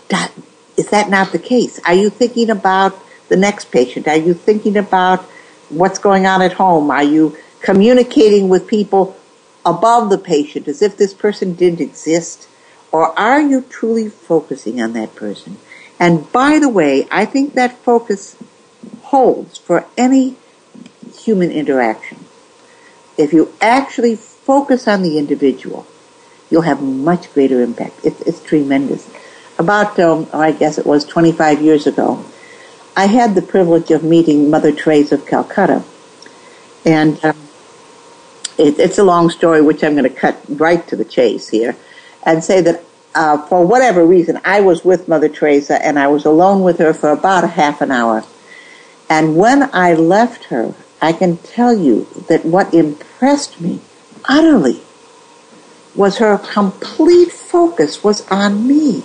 [0.77, 1.79] is that not the case?
[1.85, 4.07] Are you thinking about the next patient?
[4.07, 5.21] Are you thinking about
[5.69, 6.91] what's going on at home?
[6.91, 9.15] Are you communicating with people
[9.65, 12.47] above the patient as if this person didn't exist?
[12.93, 15.57] Or are you truly focusing on that person?
[15.99, 18.37] And by the way, I think that focus
[19.01, 20.35] holds for any
[21.17, 22.19] human interaction.
[23.17, 25.87] If you actually focus on the individual,
[26.51, 27.99] you'll have much greater impact.
[28.03, 29.09] It's, it's tremendous.
[29.57, 32.23] About, um, oh, I guess it was 25 years ago,
[32.95, 35.83] I had the privilege of meeting Mother Teresa of Calcutta.
[36.85, 37.37] And um,
[38.59, 41.75] it, it's a long story, which I'm going to cut right to the chase here
[42.25, 42.83] and say that
[43.15, 46.93] uh, for whatever reason, I was with Mother Teresa and I was alone with her
[46.93, 48.23] for about a half an hour.
[49.09, 53.81] And when I left her, I can tell you that what impressed me
[54.25, 54.81] utterly
[55.95, 59.03] was her complete focus was on me.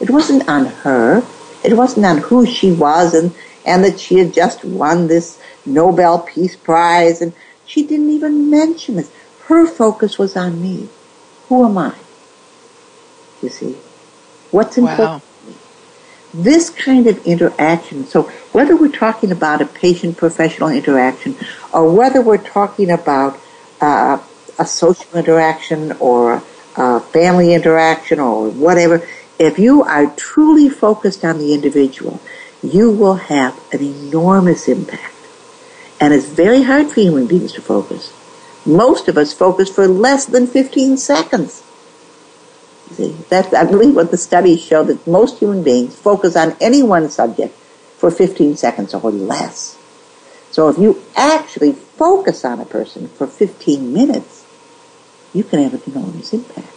[0.00, 1.24] It wasn't on her.
[1.64, 3.34] It wasn't on who she was and,
[3.66, 7.32] and that she had just won this Nobel Peace Prize and
[7.66, 9.10] she didn't even mention this.
[9.46, 10.88] Her focus was on me.
[11.48, 11.94] Who am I?
[13.42, 13.76] You see?
[14.50, 15.22] What's important?
[15.22, 15.22] Wow
[16.34, 21.34] this kind of interaction, so whether we're talking about a patient professional interaction
[21.72, 23.38] or whether we're talking about
[23.80, 24.18] uh,
[24.58, 26.42] a social interaction or
[26.76, 29.06] a family interaction or whatever,
[29.38, 32.20] if you are truly focused on the individual,
[32.62, 35.14] you will have an enormous impact.
[36.00, 38.12] And it's very hard for human beings to focus.
[38.66, 41.62] Most of us focus for less than 15 seconds.
[42.96, 47.10] That's, I believe what the studies show that most human beings focus on any one
[47.10, 47.54] subject
[47.98, 49.76] for 15 seconds or less.
[50.50, 54.46] So if you actually focus on a person for 15 minutes,
[55.34, 56.68] you can have an enormous impact.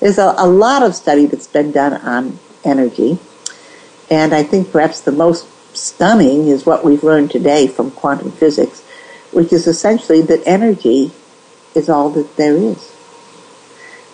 [0.00, 3.18] There's a, a lot of study that's been done on energy,
[4.10, 8.82] and I think perhaps the most stunning is what we've learned today from quantum physics,
[9.32, 11.12] which is essentially that energy
[11.74, 12.95] is all that there is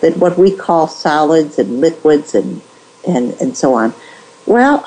[0.03, 2.61] that what we call solids and liquids and,
[3.07, 3.93] and, and so on,
[4.45, 4.85] well,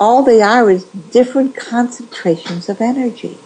[0.00, 3.36] all they are is different concentrations of energy.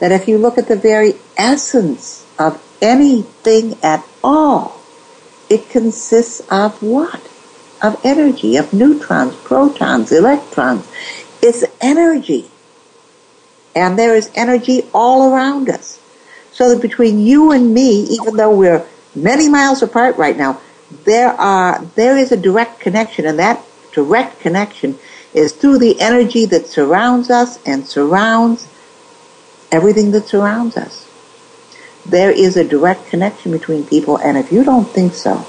[0.00, 4.80] That if you look at the very essence of anything at all,
[5.50, 7.20] it consists of what?
[7.82, 10.88] Of energy, of neutrons, protons, electrons.
[11.42, 12.50] It's energy.
[13.76, 16.00] And there is energy all around us.
[16.52, 20.60] So that between you and me, even though we're many miles apart right now,
[21.04, 24.98] there are there is a direct connection, and that direct connection
[25.34, 28.68] is through the energy that surrounds us and surrounds
[29.70, 31.08] everything that surrounds us.
[32.04, 35.46] There is a direct connection between people, and if you don't think so,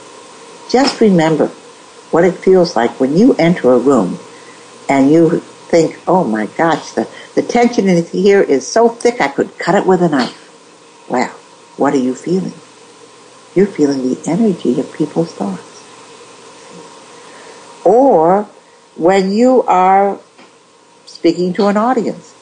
[0.70, 1.48] just remember
[2.12, 4.20] what it feels like when you enter a room
[4.88, 9.28] and you think, oh my gosh, the, the tension in here is so thick I
[9.28, 10.40] could cut it with a knife.
[11.10, 11.30] Well,
[11.78, 12.54] what are you feeling?
[13.56, 15.70] You're feeling the energy of people's thoughts.
[17.86, 18.44] Or
[18.96, 20.20] when you are
[21.06, 22.34] speaking to an audience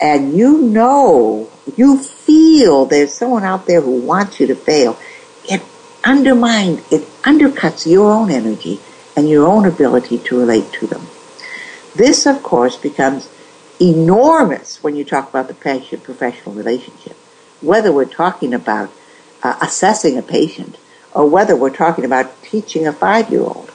[0.00, 4.98] and you know, you feel there's someone out there who wants you to fail,
[5.44, 5.62] it
[6.04, 8.80] undermines, it undercuts your own energy
[9.16, 11.06] and your own ability to relate to them.
[11.94, 13.28] This, of course, becomes
[13.80, 17.16] enormous when you talk about the professional relationship.
[17.62, 18.90] Whether we're talking about
[19.46, 20.76] uh, assessing a patient
[21.14, 23.70] or whether we're talking about teaching a five year old.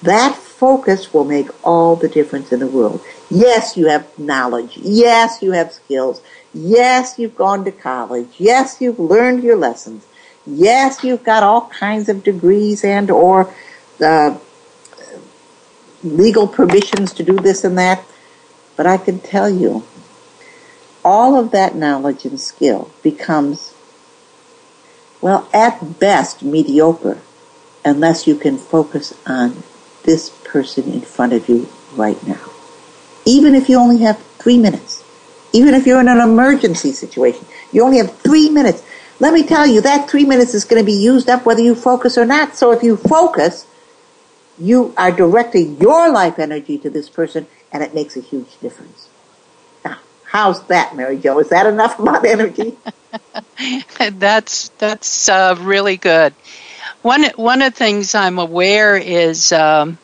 [0.00, 3.02] That focus will make all the difference in the world.
[3.28, 4.78] Yes, you have knowledge.
[4.78, 6.22] Yes, you have skills.
[6.54, 8.30] Yes, you've gone to college.
[8.38, 10.06] Yes, you've learned your lessons.
[10.46, 13.52] Yes, you've got all kinds of degrees and or
[14.02, 14.38] uh,
[16.02, 18.02] legal permissions to do this and that.
[18.76, 19.84] But I can tell you,
[21.04, 23.69] all of that knowledge and skill becomes
[25.20, 27.20] well, at best, mediocre,
[27.84, 29.62] unless you can focus on
[30.04, 32.50] this person in front of you right now.
[33.26, 35.04] Even if you only have three minutes,
[35.52, 38.82] even if you're in an emergency situation, you only have three minutes.
[39.18, 41.74] Let me tell you, that three minutes is going to be used up whether you
[41.74, 42.56] focus or not.
[42.56, 43.66] So if you focus,
[44.58, 49.08] you are directing your life energy to this person, and it makes a huge difference.
[49.84, 51.38] Now, how's that, Mary Jo?
[51.40, 52.78] Is that enough about energy?
[54.12, 56.34] that's that's uh, really good.
[57.02, 59.98] One one of the things I'm aware is um,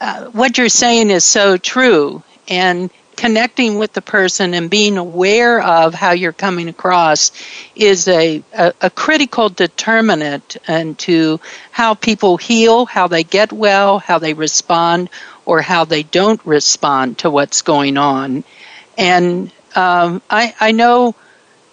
[0.00, 5.60] uh, what you're saying is so true, and connecting with the person and being aware
[5.60, 7.32] of how you're coming across
[7.76, 11.38] is a, a, a critical determinant into
[11.70, 15.10] how people heal, how they get well, how they respond,
[15.44, 18.42] or how they don't respond to what's going on.
[18.96, 21.14] And um, I, I know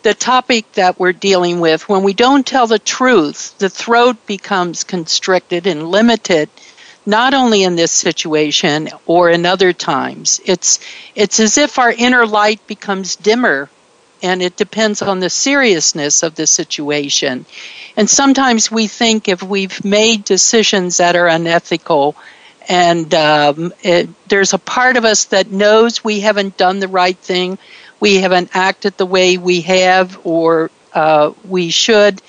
[0.04, 4.84] the topic that we're dealing with, when we don't tell the truth, the throat becomes
[4.84, 6.50] constricted and limited
[7.06, 10.41] not only in this situation or in other times.
[10.45, 10.80] It's
[11.16, 13.70] it's as if our inner light becomes dimmer
[14.22, 17.45] and it depends on the seriousness of the situation.
[17.95, 22.16] And sometimes we think if we've made decisions that are unethical
[22.68, 27.18] and um, it, there's a part of us that knows we haven't done the right
[27.18, 27.58] thing,
[28.00, 32.22] we haven't acted the way we have or uh, we should.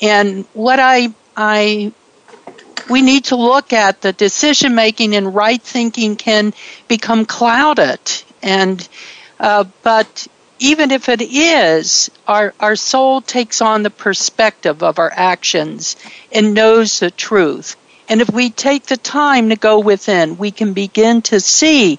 [0.00, 1.92] And what I I
[2.90, 6.52] we need to look at the decision making and right thinking can
[6.88, 8.00] become clouded
[8.42, 8.88] and
[9.38, 10.26] uh, but
[10.58, 15.96] even if it is our our soul takes on the perspective of our actions
[16.32, 17.76] and knows the truth
[18.08, 21.98] and if we take the time to go within we can begin to see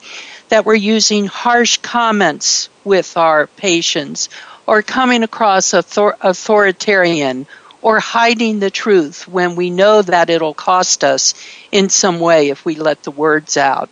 [0.50, 4.30] that we're using harsh comments with our patients
[4.66, 7.46] or coming across author- authoritarian
[7.82, 11.34] or hiding the truth when we know that it'll cost us
[11.72, 13.90] in some way if we let the words out.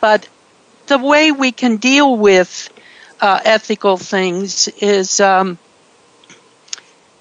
[0.00, 0.28] But
[0.86, 2.72] the way we can deal with
[3.20, 5.58] uh, ethical things is um,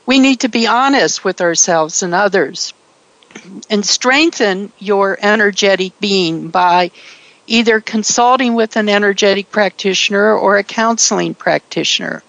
[0.06, 2.74] we need to be honest with ourselves and others
[3.70, 6.92] and strengthen your energetic being by
[7.48, 12.24] either consulting with an energetic practitioner or a counseling practitioner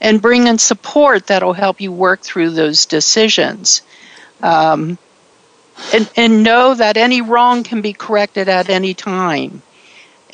[0.00, 3.82] and bring in support that'll help you work through those decisions.
[4.42, 4.98] Um,
[5.94, 9.62] and, and know that any wrong can be corrected at any time.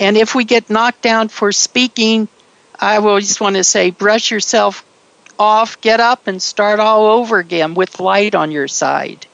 [0.00, 2.28] And if we get knocked down for speaking,
[2.78, 4.84] I always want to say brush yourself
[5.38, 9.26] off, get up, and start all over again with light on your side.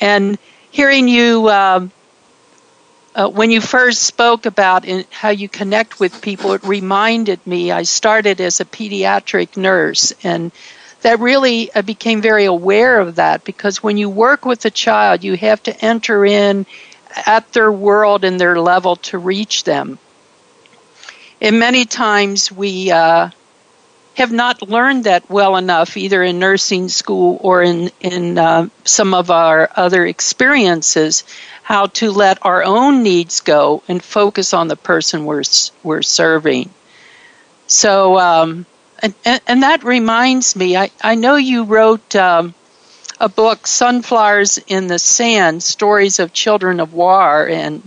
[0.00, 0.38] And
[0.70, 1.92] hearing you um,
[3.14, 7.72] uh, when you first spoke about in, how you connect with people, it reminded me
[7.72, 10.52] I started as a pediatric nurse, and
[11.02, 15.24] that really I became very aware of that because when you work with a child,
[15.24, 16.66] you have to enter in
[17.26, 19.98] at their world and their level to reach them.
[21.40, 23.30] And many times we uh,
[24.14, 29.14] have not learned that well enough, either in nursing school or in in uh, some
[29.14, 31.24] of our other experiences,
[31.70, 35.44] how to let our own needs go and focus on the person we're
[35.84, 36.68] we're serving.
[37.68, 38.66] So, um,
[39.00, 39.14] and,
[39.46, 42.54] and that reminds me, I, I know you wrote um,
[43.20, 47.80] a book, Sunflowers in the Sand Stories of Children of War, and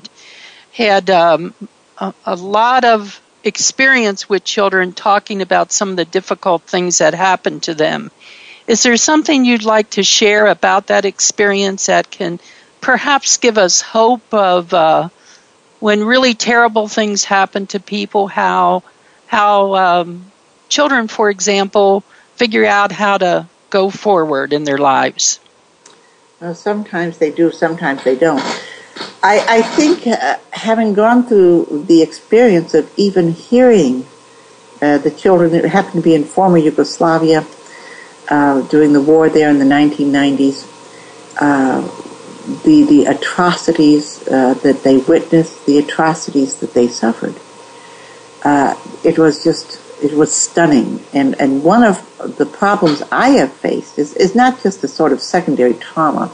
[0.72, 1.54] had um,
[1.98, 7.14] a, a lot of experience with children talking about some of the difficult things that
[7.14, 8.12] happened to them.
[8.66, 12.40] Is there something you'd like to share about that experience that can
[12.84, 15.10] perhaps give us hope of uh,
[15.80, 18.84] when really terrible things happen to people, how
[19.26, 20.32] how um,
[20.70, 22.02] children, for example,
[22.36, 25.40] figure out how to go forward in their lives.
[26.40, 28.44] Well, sometimes they do, sometimes they don't.
[29.24, 34.06] I, I think uh, having gone through the experience of even hearing
[34.82, 37.46] uh, the children that happened to be in former Yugoslavia
[38.30, 40.68] uh, during the war there in the 1990s,
[41.40, 41.82] uh,
[42.44, 47.36] the the atrocities uh, that they witnessed, the atrocities that they suffered.
[48.44, 51.98] Uh, it was just it was stunning, and and one of
[52.38, 56.32] the problems I have faced is is not just a sort of secondary trauma,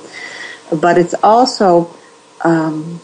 [0.81, 1.93] but it's also
[2.43, 2.99] um,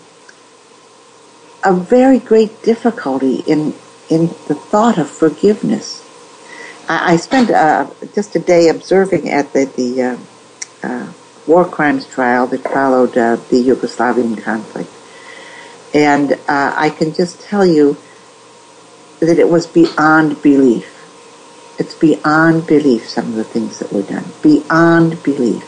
[1.64, 3.76] a very great difficulty in
[4.10, 6.02] in the thought of forgiveness.
[6.90, 10.18] I, I spent uh, just a day observing at the the uh,
[10.82, 11.14] uh,
[11.48, 14.90] war crimes trial that followed uh, the Yugoslavian conflict.
[15.94, 17.98] And uh, I can just tell you
[19.20, 20.92] that it was beyond belief.
[21.80, 24.26] It's beyond belief, some of the things that were done.
[24.42, 25.64] Beyond belief.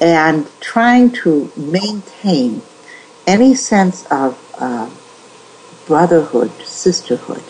[0.00, 2.62] And trying to maintain
[3.26, 4.90] any sense of uh,
[5.86, 7.42] brotherhood, sisterhood,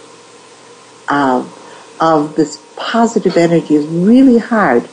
[1.09, 4.89] of, of this positive energy is really hard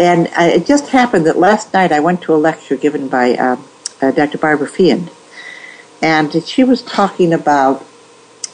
[0.00, 3.34] and uh, it just happened that last night I went to a lecture given by
[3.34, 3.56] uh,
[4.00, 4.38] uh, Dr.
[4.38, 5.12] Barbara Feehan.
[6.00, 7.84] And she was talking about,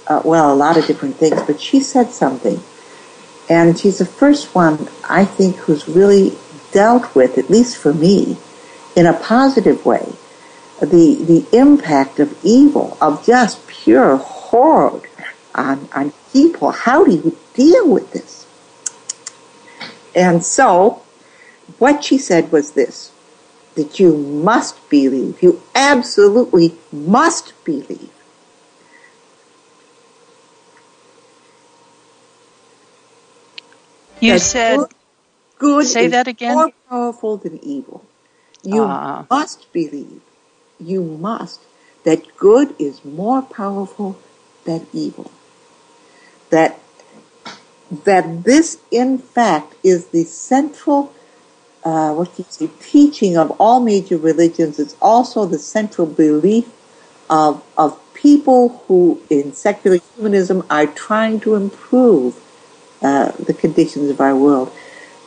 [0.08, 2.60] uh, well, a lot of different things, but she said something.
[3.48, 6.36] And she's the first one, I think, who's really
[6.72, 8.36] dealt with, at least for me,
[8.96, 10.14] in a positive way,
[10.80, 15.00] the, the impact of evil, of just pure horror
[15.54, 16.72] on, on people.
[16.72, 18.48] How do you deal with this?
[20.12, 21.02] And so,
[21.78, 23.12] what she said was this
[23.74, 25.42] that you must believe.
[25.42, 28.10] You absolutely must believe.
[34.20, 34.88] You said good,
[35.58, 36.54] good say that again.
[36.54, 38.04] More powerful than evil.
[38.62, 39.24] You uh.
[39.30, 40.22] must believe.
[40.80, 41.60] You must
[42.06, 44.16] that good is more powerful
[44.64, 45.30] than evil.
[46.50, 46.78] That
[48.04, 51.12] that this, in fact, is the central
[51.86, 54.80] uh, what you say, teaching of all major religions.
[54.80, 56.68] It's also the central belief
[57.30, 62.42] of, of people who, in secular humanism, are trying to improve
[63.02, 64.72] uh, the conditions of our world.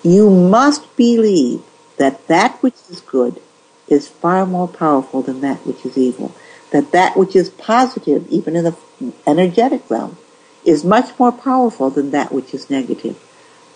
[0.04, 1.64] You must believe
[1.96, 3.42] that that which is good
[3.88, 6.36] is far more powerful than that which is evil.
[6.72, 8.76] That that which is positive, even in the
[9.26, 10.18] energetic realm,
[10.66, 13.18] is much more powerful than that which is negative.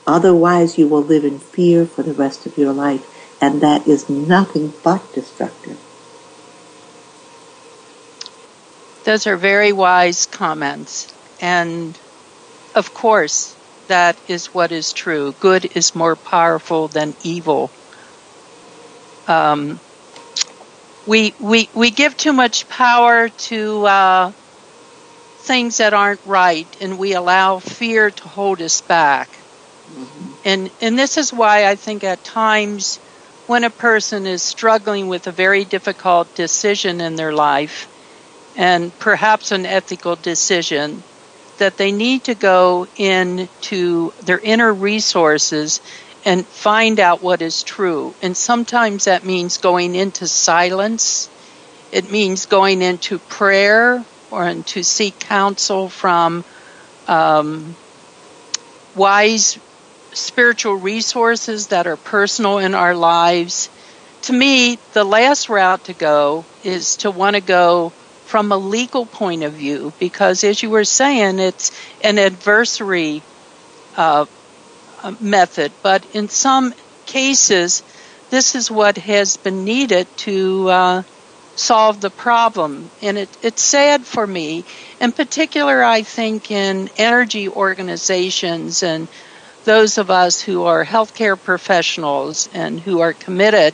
[0.06, 3.06] Otherwise, you will live in fear for the rest of your life,
[3.42, 5.80] and that is nothing but destructive.
[9.04, 11.14] Those are very wise comments.
[11.42, 11.98] And
[12.74, 13.56] of course,
[13.88, 15.34] that is what is true.
[15.40, 17.70] Good is more powerful than evil.
[19.28, 19.80] Um,
[21.06, 24.32] we, we, we give too much power to uh,
[25.40, 29.30] things that aren't right, and we allow fear to hold us back.
[29.94, 30.32] Mm-hmm.
[30.46, 32.98] And and this is why I think at times
[33.48, 37.88] when a person is struggling with a very difficult decision in their life
[38.56, 41.04] and perhaps an ethical decision
[41.58, 45.82] that they need to go into their inner resources
[46.26, 48.14] and find out what is true.
[48.22, 51.30] And sometimes that means going into silence.
[51.92, 56.44] It means going into prayer or to seek counsel from
[57.08, 57.76] um,
[58.96, 59.60] wise
[60.14, 63.70] spiritual resources that are personal in our lives.
[64.24, 67.90] To me, the last route to go is to want to go
[68.26, 73.22] from a legal point of view because, as you were saying, it's an adversary
[73.98, 74.26] uh,
[75.20, 75.72] method.
[75.82, 76.74] But in some
[77.06, 77.84] cases,
[78.30, 81.04] this is what has been needed to uh,
[81.56, 82.90] solve the problem.
[83.02, 84.64] And it, it's sad for me,
[85.00, 89.08] in particular, I think, in energy organizations and
[89.66, 93.74] those of us who are healthcare professionals and who are committed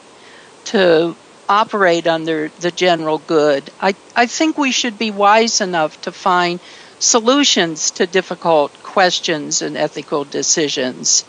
[0.65, 1.15] to
[1.47, 6.59] operate under the general good, I, I think we should be wise enough to find
[6.99, 11.25] solutions to difficult questions and ethical decisions.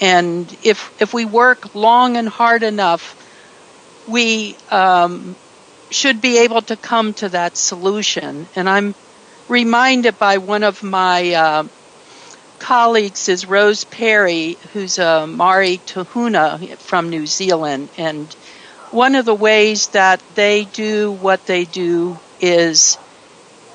[0.00, 3.14] And if if we work long and hard enough,
[4.08, 5.36] we um,
[5.90, 8.46] should be able to come to that solution.
[8.56, 8.94] And I'm
[9.48, 11.64] reminded by one of my uh,
[12.64, 17.90] colleagues is Rose Pere, who's a Maori Tohunga from New Zealand.
[17.98, 18.26] And
[18.90, 22.96] one of the ways that they do what they do is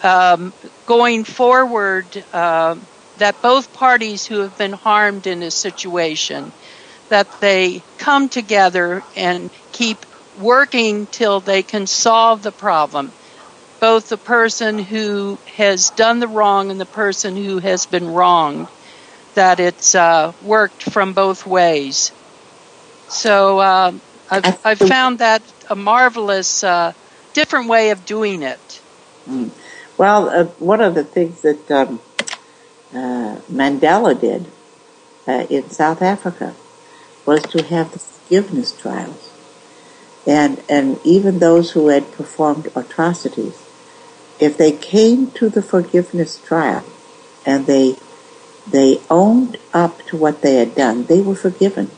[0.02, 0.54] um,
[0.88, 2.78] going forward uh,
[3.20, 6.52] that both parties who have been harmed in a situation
[7.10, 10.04] that they come together and keep
[10.42, 13.12] working till they can solve the problem
[13.80, 18.68] both the person who has done the wrong and the person who has been wronged
[19.36, 22.12] that it's uh, worked from both ways.
[23.08, 23.94] So uh,
[24.30, 26.94] I've, I've, found that a marvelous, uh,
[27.34, 28.82] different way of doing it.
[29.28, 29.50] Mm.
[29.98, 32.00] Well, uh, one of the things that um,
[32.94, 34.46] uh, Mandela did
[35.28, 36.56] uh, in South Africa
[37.26, 39.32] was to have the forgiveness trials.
[40.26, 43.66] And, and even those who had performed atrocities,
[44.40, 46.86] if they came to the forgiveness trial
[47.46, 47.96] and they
[48.72, 51.06] they owned up to what they had done.
[51.06, 51.92] They were forgiven,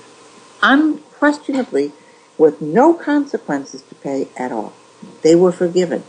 [0.61, 1.91] unquestionably,
[2.37, 4.73] with no consequences to pay at all.
[5.21, 6.03] They were forgiven.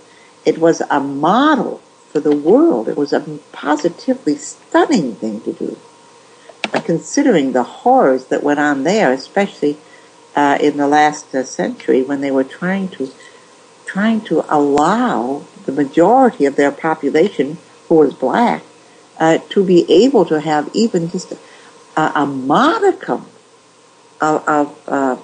[0.44, 1.78] It was a model
[2.10, 2.88] for the world.
[2.88, 3.20] It was a
[3.52, 5.78] positively stunning thing to do.
[6.84, 9.76] Considering the horrors that went on there, especially
[10.34, 13.10] uh, in the last uh, century when they were trying to
[13.84, 17.58] trying to allow the majority of their population,
[17.88, 18.62] who was black,
[19.22, 21.32] uh, to be able to have even just
[21.96, 23.24] a, a modicum
[24.20, 25.16] of, of uh,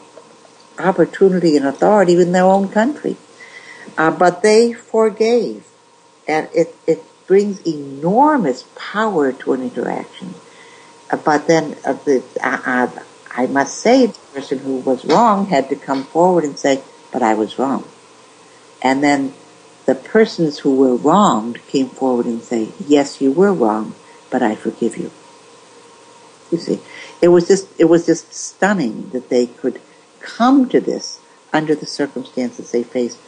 [0.79, 3.17] opportunity and authority in their own country.
[3.97, 5.67] Uh, but they forgave.
[6.29, 10.35] And it, it brings enormous power to an interaction.
[11.11, 12.89] Uh, but then uh, the, uh,
[13.33, 17.25] I must say the person who was wrong had to come forward and say, but
[17.25, 17.83] I was wrong.
[18.81, 19.35] And then
[19.89, 23.95] the persons who were wronged came forward and say, yes, you were wrong,
[24.29, 25.11] but I forgive you.
[26.51, 26.81] You see,
[27.23, 29.81] it was just, it was just stunning that they could
[30.21, 31.21] come to this
[31.55, 33.19] under the circumstances they faced.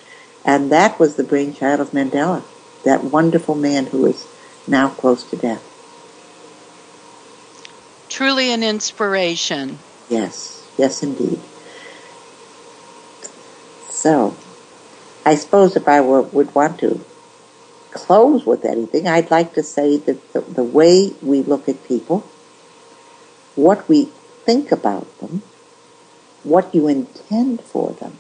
[0.45, 2.43] And that was the brainchild of Mandela,
[2.85, 4.29] that wonderful man who is
[4.69, 5.65] now close to death.
[8.11, 9.79] Truly an inspiration.
[10.11, 11.41] Yes, yes, indeed.
[13.89, 14.37] So,
[15.31, 17.05] I suppose if I were, would want to
[17.93, 22.29] close with anything, I'd like to say that the, the way we look at people,
[23.55, 24.07] what we
[24.45, 25.43] think about them,
[26.43, 28.17] what you intend for them,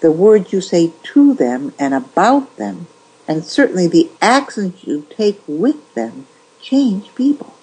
[0.00, 2.88] the words you say to them and about them,
[3.28, 6.26] and certainly the actions you take with them
[6.60, 7.54] change people.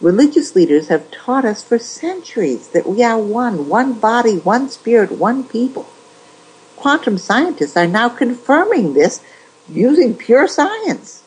[0.00, 5.12] Religious leaders have taught us for centuries that we are one, one body, one spirit,
[5.12, 5.86] one people.
[6.76, 9.22] Quantum scientists are now confirming this
[9.68, 11.24] using pure science.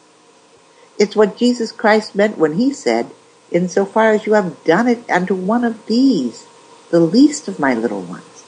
[0.98, 3.12] It's what Jesus Christ meant when he said,
[3.52, 6.46] Insofar as you have done it unto one of these,
[6.92, 8.44] the least of my little ones,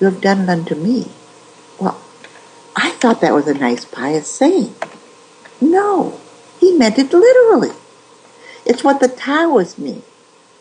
[0.00, 1.12] you have done it unto me.
[1.78, 2.00] Well,
[2.74, 4.74] I thought that was a nice pious saying.
[5.60, 6.20] No,
[6.58, 7.76] he meant it literally.
[8.66, 10.02] It's what the Taoists mean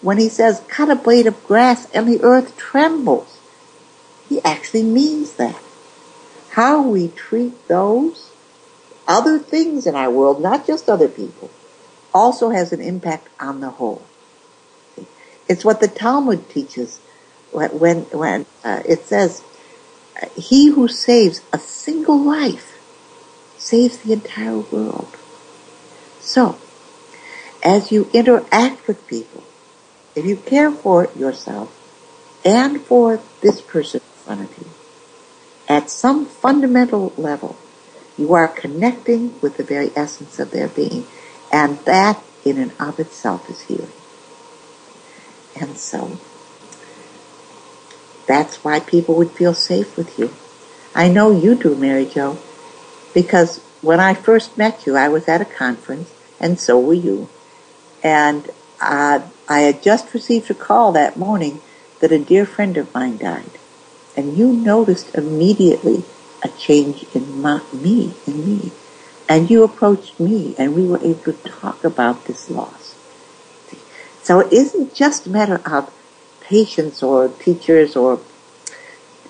[0.02, 3.40] when he says, cut a blade of grass and the earth trembles.
[4.28, 5.62] He actually means that.
[6.52, 8.30] How we treat those
[9.08, 11.50] other things in our world, not just other people,
[12.14, 14.04] also has an impact on the whole.
[15.48, 17.00] It's what the Talmud teaches
[17.52, 19.44] when, when uh, it says,
[20.36, 22.78] he who saves a single life
[23.58, 25.16] saves the entire world.
[26.20, 26.58] So,
[27.64, 29.44] as you interact with people,
[30.16, 31.78] if you care for yourself
[32.44, 34.68] and for this person in front of you,
[35.72, 37.56] at some fundamental level,
[38.18, 41.08] you are connecting with the very essence of their being,
[41.52, 43.92] and that in and of itself is healing.
[45.60, 46.20] And so,
[48.28, 50.34] that's why people would feel safe with you.
[50.94, 52.38] I know you do, Mary Jo,
[53.14, 57.30] because when I first met you, I was at a conference, and so were you.
[58.04, 58.50] And
[58.82, 61.62] uh, I had just received a call that morning
[62.02, 63.52] that a dear friend of mine died.
[64.16, 66.04] And you noticed immediately
[66.44, 68.72] a change in my, me, in me.
[69.30, 72.96] And you approached me, and we were able to talk about this loss.
[74.24, 75.92] So it isn't just a matter of
[76.42, 78.20] patients or teachers or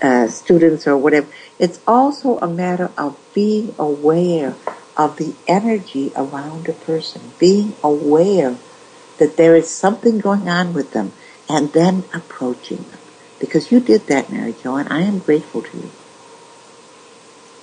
[0.02, 1.28] uh, students or whatever.
[1.60, 4.56] It's also a matter of being aware
[4.98, 8.58] of the energy around a person, being aware
[9.20, 11.14] that there is something going on with them,
[11.48, 13.01] and then approaching them.
[13.42, 15.92] Because you did that, Mary Jo, and I am grateful to you.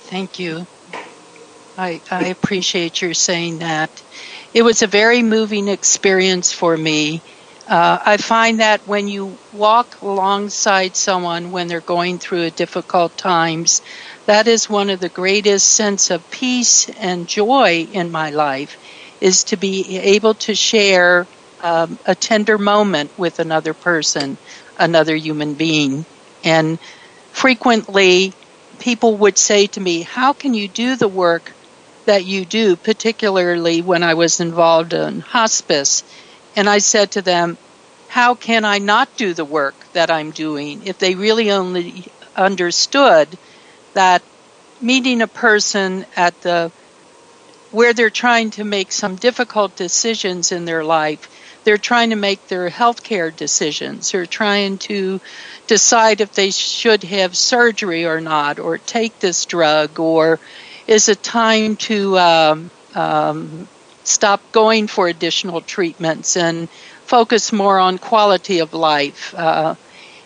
[0.01, 0.67] Thank you.
[1.77, 4.03] I, I appreciate your saying that.
[4.53, 7.23] It was a very moving experience for me
[7.67, 13.17] uh, I find that when you walk alongside someone when they're going through a difficult
[13.17, 13.81] times,
[14.27, 18.77] that is one of the greatest sense of peace and joy in my life
[19.21, 21.27] is to be able to share
[21.61, 24.39] um, a tender moment with another person,
[24.79, 26.05] another human being.
[26.43, 26.79] And
[27.31, 28.33] frequently
[28.79, 31.51] people would say to me, how can you do the work
[32.05, 36.03] that you do, particularly when I was involved in hospice?
[36.55, 37.57] And I said to them,
[38.07, 40.81] how can I not do the work that I'm doing?
[40.85, 42.05] If they really only
[42.35, 43.27] understood
[43.93, 44.23] that
[44.81, 46.71] meeting a person at the
[47.71, 51.29] where they're trying to make some difficult decisions in their life,
[51.63, 54.11] they're trying to make their healthcare decisions.
[54.11, 55.19] They're trying to
[55.67, 60.39] decide if they should have surgery or not, or take this drug, or
[60.87, 63.67] is it time to um, um,
[64.03, 66.67] stop going for additional treatments and
[67.05, 69.33] focus more on quality of life.
[69.35, 69.75] Uh,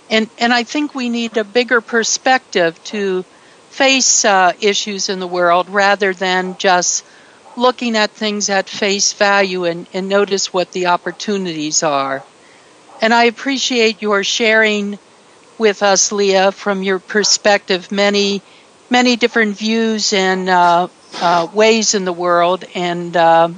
[0.09, 3.23] and, and I think we need a bigger perspective to
[3.69, 7.05] face uh, issues in the world rather than just
[7.57, 12.23] looking at things at face value and, and notice what the opportunities are.
[13.01, 14.97] And I appreciate your sharing
[15.57, 18.41] with us, Leah, from your perspective, many,
[18.89, 20.87] many different views and uh,
[21.21, 22.63] uh, ways in the world.
[22.75, 23.49] And uh,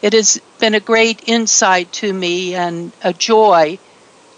[0.00, 3.78] it has been a great insight to me and a joy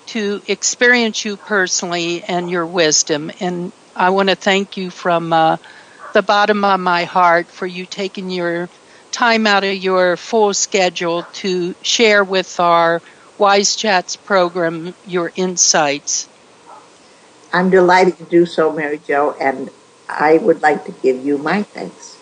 [0.06, 3.30] to experience you personally and your wisdom.
[3.40, 5.58] And I want to thank you from uh,
[6.12, 8.68] the bottom of my heart for you taking your
[9.12, 13.02] time out of your full schedule to share with our
[13.38, 16.28] Wise Chats program your insights.
[17.52, 19.70] I'm delighted to do so, Mary Jo, and
[20.08, 22.16] I would like to give you my thanks.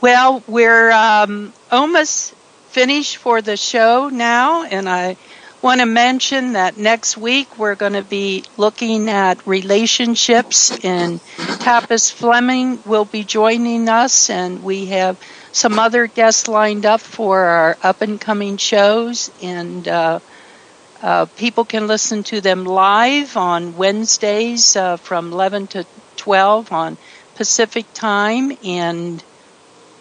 [0.00, 2.34] Well, we're um, almost
[2.68, 5.16] finished for the show now, and I
[5.64, 11.18] want to mention that next week we're going to be looking at relationships, and
[11.64, 15.18] Tapas Fleming will be joining us, and we have
[15.52, 20.20] some other guests lined up for our up and coming shows, and uh,
[21.00, 25.86] uh, people can listen to them live on Wednesdays uh, from 11 to
[26.16, 26.98] 12 on
[27.36, 29.24] Pacific time, and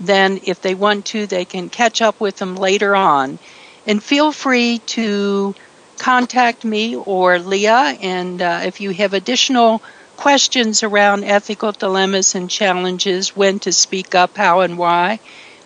[0.01, 3.39] then if they want to, they can catch up with them later on.
[3.85, 5.55] And feel free to
[5.97, 7.97] contact me or Leah.
[8.01, 9.81] And uh, if you have additional
[10.17, 15.19] questions around ethical dilemmas and challenges, when to speak up, how, and why,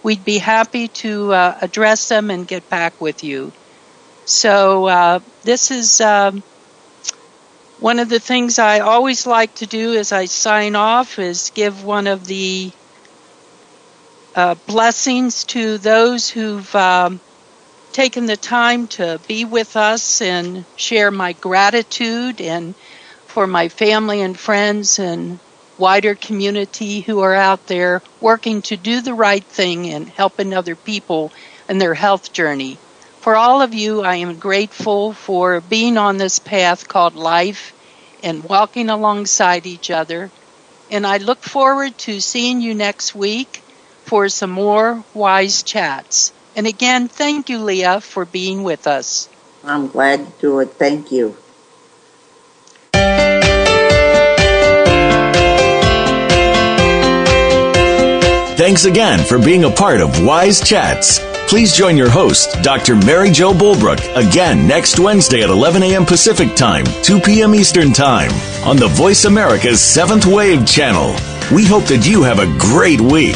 [0.04, 3.52] we'd be happy to uh, address them and get back with you.
[4.26, 6.44] So, uh, this is um,
[7.80, 11.84] one of the things I always like to do as I sign off is give
[11.84, 12.72] one of the
[14.36, 17.20] uh, blessings to those who've um,
[17.98, 22.76] taken the time to be with us and share my gratitude and
[23.26, 25.40] for my family and friends and
[25.80, 30.76] wider community who are out there working to do the right thing and helping other
[30.76, 31.32] people
[31.68, 32.78] in their health journey.
[33.22, 37.74] For all of you, I am grateful for being on this path called life
[38.22, 40.30] and walking alongside each other.
[40.92, 43.64] And I look forward to seeing you next week
[44.06, 46.32] for some more wise chats.
[46.58, 49.30] And again, thank you, Leah, for being with us.
[49.64, 50.72] I'm glad to do it.
[50.72, 51.38] Thank you.
[58.58, 61.20] Thanks again for being a part of Wise Chats.
[61.48, 62.96] Please join your host, Dr.
[62.96, 66.08] Mary Jo Bulbrook, again next Wednesday at 11 a.m.
[66.08, 67.54] Pacific Time, 2 p.m.
[67.54, 68.32] Eastern Time
[68.68, 71.16] on the Voice America's Seventh Wave channel.
[71.56, 73.36] We hope that you have a great week.